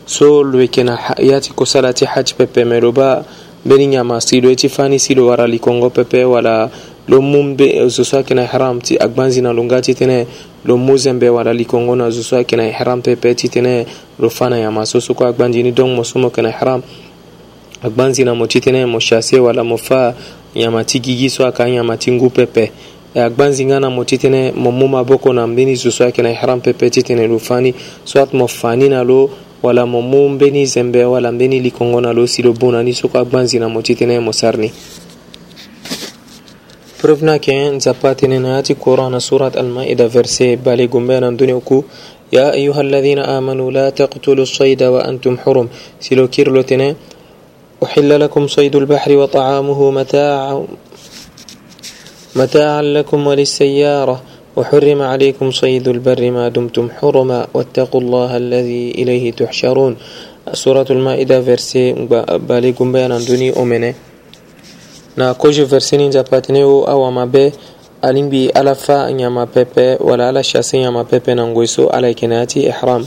so 0.06 0.42
lo 0.42 0.60
yekena 0.62 0.98
yati 1.18 1.52
kosala 1.52 1.92
ti 1.92 2.04
haji 2.04 2.34
pepe 2.34 2.64
me 2.64 2.80
lo 2.80 2.92
ba 2.92 3.24
mbeni 3.66 3.96
ɲama 3.96 4.20
si 4.20 4.40
lo 4.40 4.48
ye 4.48 4.56
ti 4.56 4.68
fani 4.68 4.98
si 4.98 5.14
lo 5.14 5.26
wara 5.26 5.46
likongo 5.46 5.90
pepe 5.90 6.24
wala 6.24 6.70
lo 7.08 7.20
mun 7.20 7.56
be 7.56 7.66
eh, 7.76 7.88
zo 7.88 8.04
so 8.04 8.16
ayekena 8.16 8.44
ihram 8.44 8.80
ti 8.80 8.96
agbanzina 8.98 9.52
lo 9.52 9.62
nga 9.64 9.80
titene 9.80 10.26
lo 10.64 10.76
muzembe 10.76 11.28
wala 11.28 11.52
likongo 11.52 11.94
na 11.96 12.10
zo 12.10 12.22
so 12.22 12.36
ayekena 12.36 12.66
ihram 12.68 13.02
pepe 13.02 13.34
titene 13.34 13.86
lo 14.18 14.28
fana 14.30 14.56
ɲama 14.56 14.86
so 14.86 15.00
so 15.00 15.14
ko 15.14 15.24
agbanzini 15.26 15.72
donc 15.72 15.96
mo 15.96 16.04
so 16.04 16.18
mo 16.18 16.28
yekena 16.28 16.48
ihram 16.48 16.82
agbanzina 17.82 18.34
mo 18.34 18.46
titene 18.46 18.86
mo 18.86 19.00
chase 19.00 19.40
wala 19.40 19.64
mo 19.64 19.76
fa 19.76 20.14
yama 20.54 20.84
ti 20.84 21.00
gigi 21.00 21.30
so 21.30 21.46
aka 21.46 21.66
yama 21.68 21.96
ti 21.96 22.10
ngu 22.12 22.30
pepe 22.30 22.70
eh, 23.14 23.24
agbanzinga 23.24 23.78
na 23.80 23.90
mo 23.90 24.04
titene 24.04 24.52
mo 24.52 24.70
mu 24.70 24.86
maboko 24.88 25.32
na 25.32 25.46
mbeni 25.46 25.76
zo 25.76 25.90
so 25.90 26.04
ayeke 26.04 26.22
na 26.22 26.30
ihram 26.30 26.60
pepe 26.60 26.90
titene 26.90 27.26
lo 27.26 27.38
fani 27.38 27.74
soit 28.04 28.32
mo 28.34 28.46
fani 28.46 28.88
na 28.88 29.02
lo 29.04 29.30
wala 29.62 29.86
mo 29.86 30.00
mu 30.02 30.28
mbeni 30.28 30.66
zembe 30.66 31.04
wala 31.04 31.30
mbeni 31.32 31.60
likongo 31.60 32.00
na 32.00 32.12
lo 32.12 32.26
si 32.26 32.42
lo 32.42 32.52
bu 32.52 32.70
na 32.72 32.82
ni 32.82 32.94
soko 32.94 33.18
agbanzi 33.18 33.58
na 33.58 33.68
mo 33.68 33.82
titene 33.82 34.18
mo 34.18 34.32
sara 34.32 34.58
ni 34.58 34.72
preuve 37.00 37.24
na 37.26 37.32
yeke 37.32 37.70
nzapa 37.70 38.10
atene 38.10 38.38
na 38.38 38.48
ya 38.58 38.62
ti 38.62 38.74
courant 38.74 39.10
na 39.12 39.20
surat 39.20 39.56
almaida 39.56 40.08
verset 40.08 40.56
bale 40.58 40.88
gombe 40.88 41.14
na 41.20 41.30
ndöni 41.30 41.52
oku 41.52 41.84
ya 42.30 42.52
ayuha 42.52 42.80
alladina 42.80 43.36
amanu 43.38 43.70
la 43.70 43.90
taqtulu 43.92 44.46
saida 44.46 44.90
wa 44.90 45.04
antum 45.06 45.36
hurum 45.46 45.68
si 45.98 46.14
lo 46.14 46.26
kiri 46.28 46.50
lo 46.50 46.62
tene 46.62 46.94
أحل 47.84 48.20
لكم 48.20 48.46
صيد 48.48 48.76
البحر 48.76 49.12
وطعامه 49.16 49.90
متاع 49.90 50.64
متاعا 52.36 52.82
لكم 52.82 53.26
وللسيارة 53.26 54.22
وحرم 54.56 55.02
عليكم 55.02 55.50
صيد 55.50 55.88
البر 55.88 56.30
ما 56.30 56.48
دمتم 56.48 56.88
حرما 57.00 57.46
واتقوا 57.54 58.00
الله 58.00 58.36
الذي 58.36 58.90
إليه 58.90 59.32
تحشرون 59.32 59.96
سورة 60.52 60.86
المائدة 60.90 61.40
فرسي 61.42 61.92
بالي 62.48 62.74
بيانا 62.80 63.18
دوني 63.18 63.56
أمني 63.58 63.94
نا 65.16 65.32
كوج 65.32 65.64
verse 65.64 65.92
ni 65.96 66.12
باتنيو 66.32 66.84
أو 66.84 67.10
ما 67.10 67.24
بي 67.24 67.52
ألين 68.04 68.28
بي 68.28 68.50
ألفا 68.56 69.08
pepe 69.44 69.56
بيبي 69.76 69.96
ولا 70.00 70.24
على 70.26 70.42
nyama 70.74 71.04
pepe 71.12 71.30
بيبي 71.32 71.54
ngoiso 71.66 71.94
على 71.94 72.14
كناتي 72.14 72.70
إحرام 72.70 73.06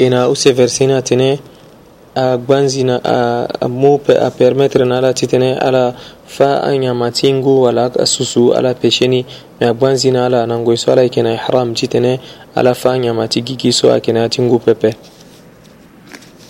إنا 0.00 0.32
أسي 0.32 0.54
فرسينا 0.54 1.00
تنيه 1.00 1.38
a 2.16 2.36
gbanzina 2.38 2.96
a 3.02 3.66
mu 3.68 3.98
a 4.06 4.30
permettre 4.30 4.84
na 4.86 4.98
ala 5.02 5.12
titene 5.12 5.58
ala 5.58 5.92
fa 6.24 6.60
a 6.62 6.70
ɲamatingu 6.70 7.62
wala 7.66 7.90
a 7.98 8.06
susu 8.06 8.52
ala 8.54 8.72
pesheni 8.74 9.26
ma 9.60 9.66
a 9.68 9.72
gbanzina 9.74 10.24
ala 10.26 10.46
nangoyi 10.46 10.78
so 10.78 10.92
ala 10.92 11.02
i 11.02 11.08
kena 11.10 11.34
ihram 11.34 11.74
titene 11.74 12.20
ala 12.54 12.74
fa 12.74 12.90
a 12.90 12.98
ɲamati 12.98 13.42
gigi 13.44 13.72
so 13.72 13.90
a 13.90 14.00
kena 14.00 14.28
tingu 14.30 14.60
pepe 14.62 14.94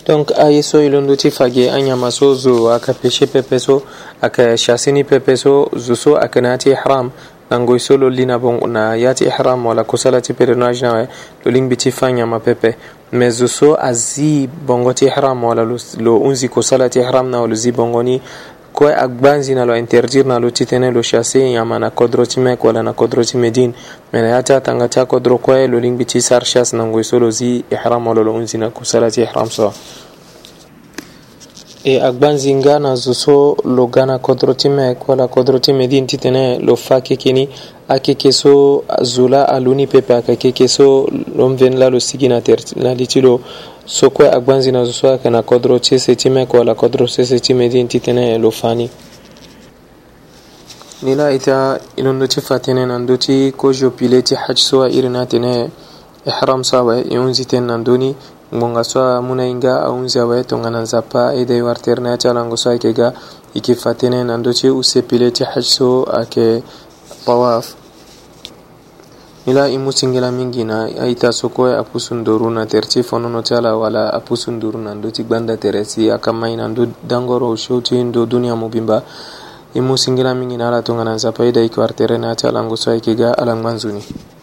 donc 0.04 0.30
a 0.36 0.50
ye 0.50 0.60
so 0.60 0.78
ilondu 0.82 1.16
ti 1.16 1.30
fage 1.30 1.66
a 1.68 1.78
ɲama 1.80 2.10
so 2.12 2.34
zo 2.34 2.68
a 2.70 2.78
ka 2.78 2.92
peshe 2.92 3.26
pepe 3.26 3.58
so 3.58 3.82
a 4.20 4.28
ka 4.28 4.52
shasini 4.56 5.02
pepe 5.06 5.34
so 5.36 5.66
zo 5.78 5.94
so 5.94 6.14
a 6.16 6.28
kena 6.28 6.58
ti 6.58 6.70
ihram 6.72 7.10
nango 7.50 7.76
i 7.76 7.80
so 7.80 7.96
lo 7.96 8.08
li 8.08 8.24
na 8.26 8.38
bon 8.38 8.60
na 8.72 8.94
ya 8.94 9.14
ti 9.14 9.24
ihram 9.24 9.64
wala 9.66 9.84
kusala 9.84 10.20
ti 10.20 10.32
pèlerinage 10.32 10.82
na 10.82 10.92
we 11.02 11.08
lo 11.44 11.50
lingbi 11.52 11.76
ti 11.76 11.90
fan 11.90 12.16
ɲama 12.16 12.40
pepe 12.40 12.76
me 13.12 13.30
zo 13.30 13.46
so 13.48 13.74
a 13.76 13.92
zi 13.92 14.46
bongo 14.46 14.92
ti 14.92 15.04
ihram 15.06 15.42
wala 15.44 15.64
lo 15.64 16.16
unzi 16.20 16.48
kusala 16.48 16.88
ti 16.88 17.00
ihram 17.00 17.30
na 17.30 17.44
lo 17.46 17.54
zi 17.54 17.72
bongo 17.72 18.02
ni 18.02 18.20
kue 18.72 18.92
a 18.96 19.06
gba 19.08 19.36
nzi 19.36 19.54
na 19.54 19.64
lo 19.64 19.76
interdire 19.76 20.26
na 20.28 20.38
lo 20.38 20.50
titene 20.50 20.90
lo 20.90 21.00
chasse 21.02 21.38
ɲama 21.38 21.78
na 21.78 21.90
kodro 21.90 22.26
ti 22.26 22.40
mek 22.40 22.64
wala 22.64 22.82
na 22.82 22.92
kodro 22.92 23.24
ti 23.24 23.36
medine 23.36 23.74
me 24.12 24.22
na 24.22 24.28
ya 24.28 24.42
ti 24.42 24.52
atanga 24.52 24.88
ti 24.88 25.00
akodro 25.00 25.38
kue 25.38 25.66
lo 25.68 25.78
lingbi 25.80 26.04
ti 26.06 26.20
sar 26.22 26.42
chasse 26.44 26.76
nango 26.76 26.98
i 27.00 27.04
so 27.04 27.18
lo 27.18 27.30
zi 27.30 27.64
ihram 27.70 28.06
wala 28.06 28.22
lo 28.22 28.32
unzi 28.34 28.58
na 28.58 28.70
kusala 28.70 29.10
ti 29.10 29.20
ihram 29.22 29.50
so 29.50 29.72
e 31.86 32.00
agbanzinga 32.00 32.78
na 32.78 32.96
zo 32.96 33.56
lo 33.64 33.86
ga 33.88 34.06
na 34.06 34.18
kodro 34.18 34.54
ti 34.54 34.70
me 34.70 34.94
kue 34.94 35.12
ala 35.12 35.28
kodro 35.28 35.60
ti 35.60 35.72
me 35.74 35.86
dini 35.86 36.06
ti 36.06 36.16
tene 36.16 36.58
lo 36.58 36.76
fa 36.76 37.02
kekeni 37.02 37.46
akeke 37.88 38.32
so 38.32 38.84
zo 39.02 39.28
la 39.28 39.44
aloni 39.44 39.76
ni 39.76 39.86
pepe 39.86 40.14
ayeke 40.14 40.36
keke 40.52 40.66
so 40.66 41.06
lo 41.36 41.48
mveni 41.48 41.76
la 41.76 41.90
lo 41.90 42.00
sigi 42.00 42.26
na 42.28 42.40
tere 42.40 42.62
na 42.76 42.94
li 42.94 43.06
ti 43.06 43.20
lo 43.20 43.38
so 43.84 44.08
kue 44.10 44.26
agbanzi 44.30 44.70
na 44.72 44.82
zo 44.84 44.92
so 44.92 45.08
ayeke 45.10 45.28
na 45.28 45.42
kodro 45.42 45.78
ti 45.78 45.94
ese 45.96 46.16
ti 46.16 46.30
me 46.30 46.46
kue 46.46 46.60
ala 46.60 46.74
kodro 46.74 47.06
ti 47.06 47.20
ese 47.20 47.38
ti 47.38 47.52
me 47.52 47.68
dini 47.68 47.86
ti 47.88 47.98
tënë 48.00 48.40
lo 48.40 48.50
fa 48.50 48.72
ni 48.74 48.88
ni 51.02 51.14
la 51.14 51.28
ita 51.36 51.78
inondo 51.96 52.26
ti 52.26 52.40
fa 52.40 52.56
tënë 52.64 52.86
na 52.86 52.96
ndö 52.98 53.16
ti 53.20 53.52
kozo 53.52 53.90
pile 53.92 54.22
ti 54.22 54.34
hadj 54.34 54.56
so 54.58 54.80
airi 54.82 55.08
na 55.10 55.26
tene 55.26 55.68
ihram 56.24 56.64
sawe 56.64 57.04
e 57.10 57.16
hunzi 57.16 57.44
tene 57.44 57.66
na 57.66 57.76
ndö 57.76 57.96
ni 57.98 58.16
ngonga 58.52 58.84
so 58.84 59.00
amuna 59.00 59.46
inga 59.48 59.80
aunzi 59.88 60.18
awaye 60.20 60.44
tongana 60.44 60.80
nzapa 60.80 61.32
ede 61.34 61.62
wartirna 61.64 62.10
ya 62.10 62.18
chalango 62.18 62.56
so 62.56 62.70
akega 62.70 63.12
ikifatene 63.54 64.22
nando 64.24 64.52
che 64.52 64.68
usepile 64.68 65.32
che 65.32 65.44
haj 65.44 65.64
so 65.64 66.04
ake 66.04 66.60
tawaf 67.24 67.72
ila 69.46 69.68
imu 69.68 69.90
singila 69.92 70.30
mingi 70.30 70.64
na 70.64 70.84
aita 70.84 71.32
sokoe 71.32 71.76
apusunduru 71.76 72.50
na 72.50 72.66
terci 72.66 73.02
fonono 73.02 73.40
cala 73.42 73.76
wala 73.76 74.12
apusunduru 74.12 74.76
nando 74.78 75.10
ti 75.10 75.24
gbanda 75.24 75.56
teresi 75.56 76.10
akamai 76.10 76.56
nando 76.56 76.84
dangoro 77.02 77.48
usho 77.50 77.80
ti 77.80 77.96
ndo 78.04 78.26
dunia 78.26 78.54
mobimba 78.56 79.02
imu 79.74 79.96
singila 79.98 80.34
mingi 80.34 80.56
na 80.56 80.68
ala 80.68 80.82
tongana 80.82 81.14
nzapa 81.14 81.44
ede 81.48 81.64
ikiwartirena 81.64 82.26
ya 82.26 82.36
chalango 82.36 82.76
so 82.76 82.90
akega 82.92 83.38
alangmanzuni 83.38 84.33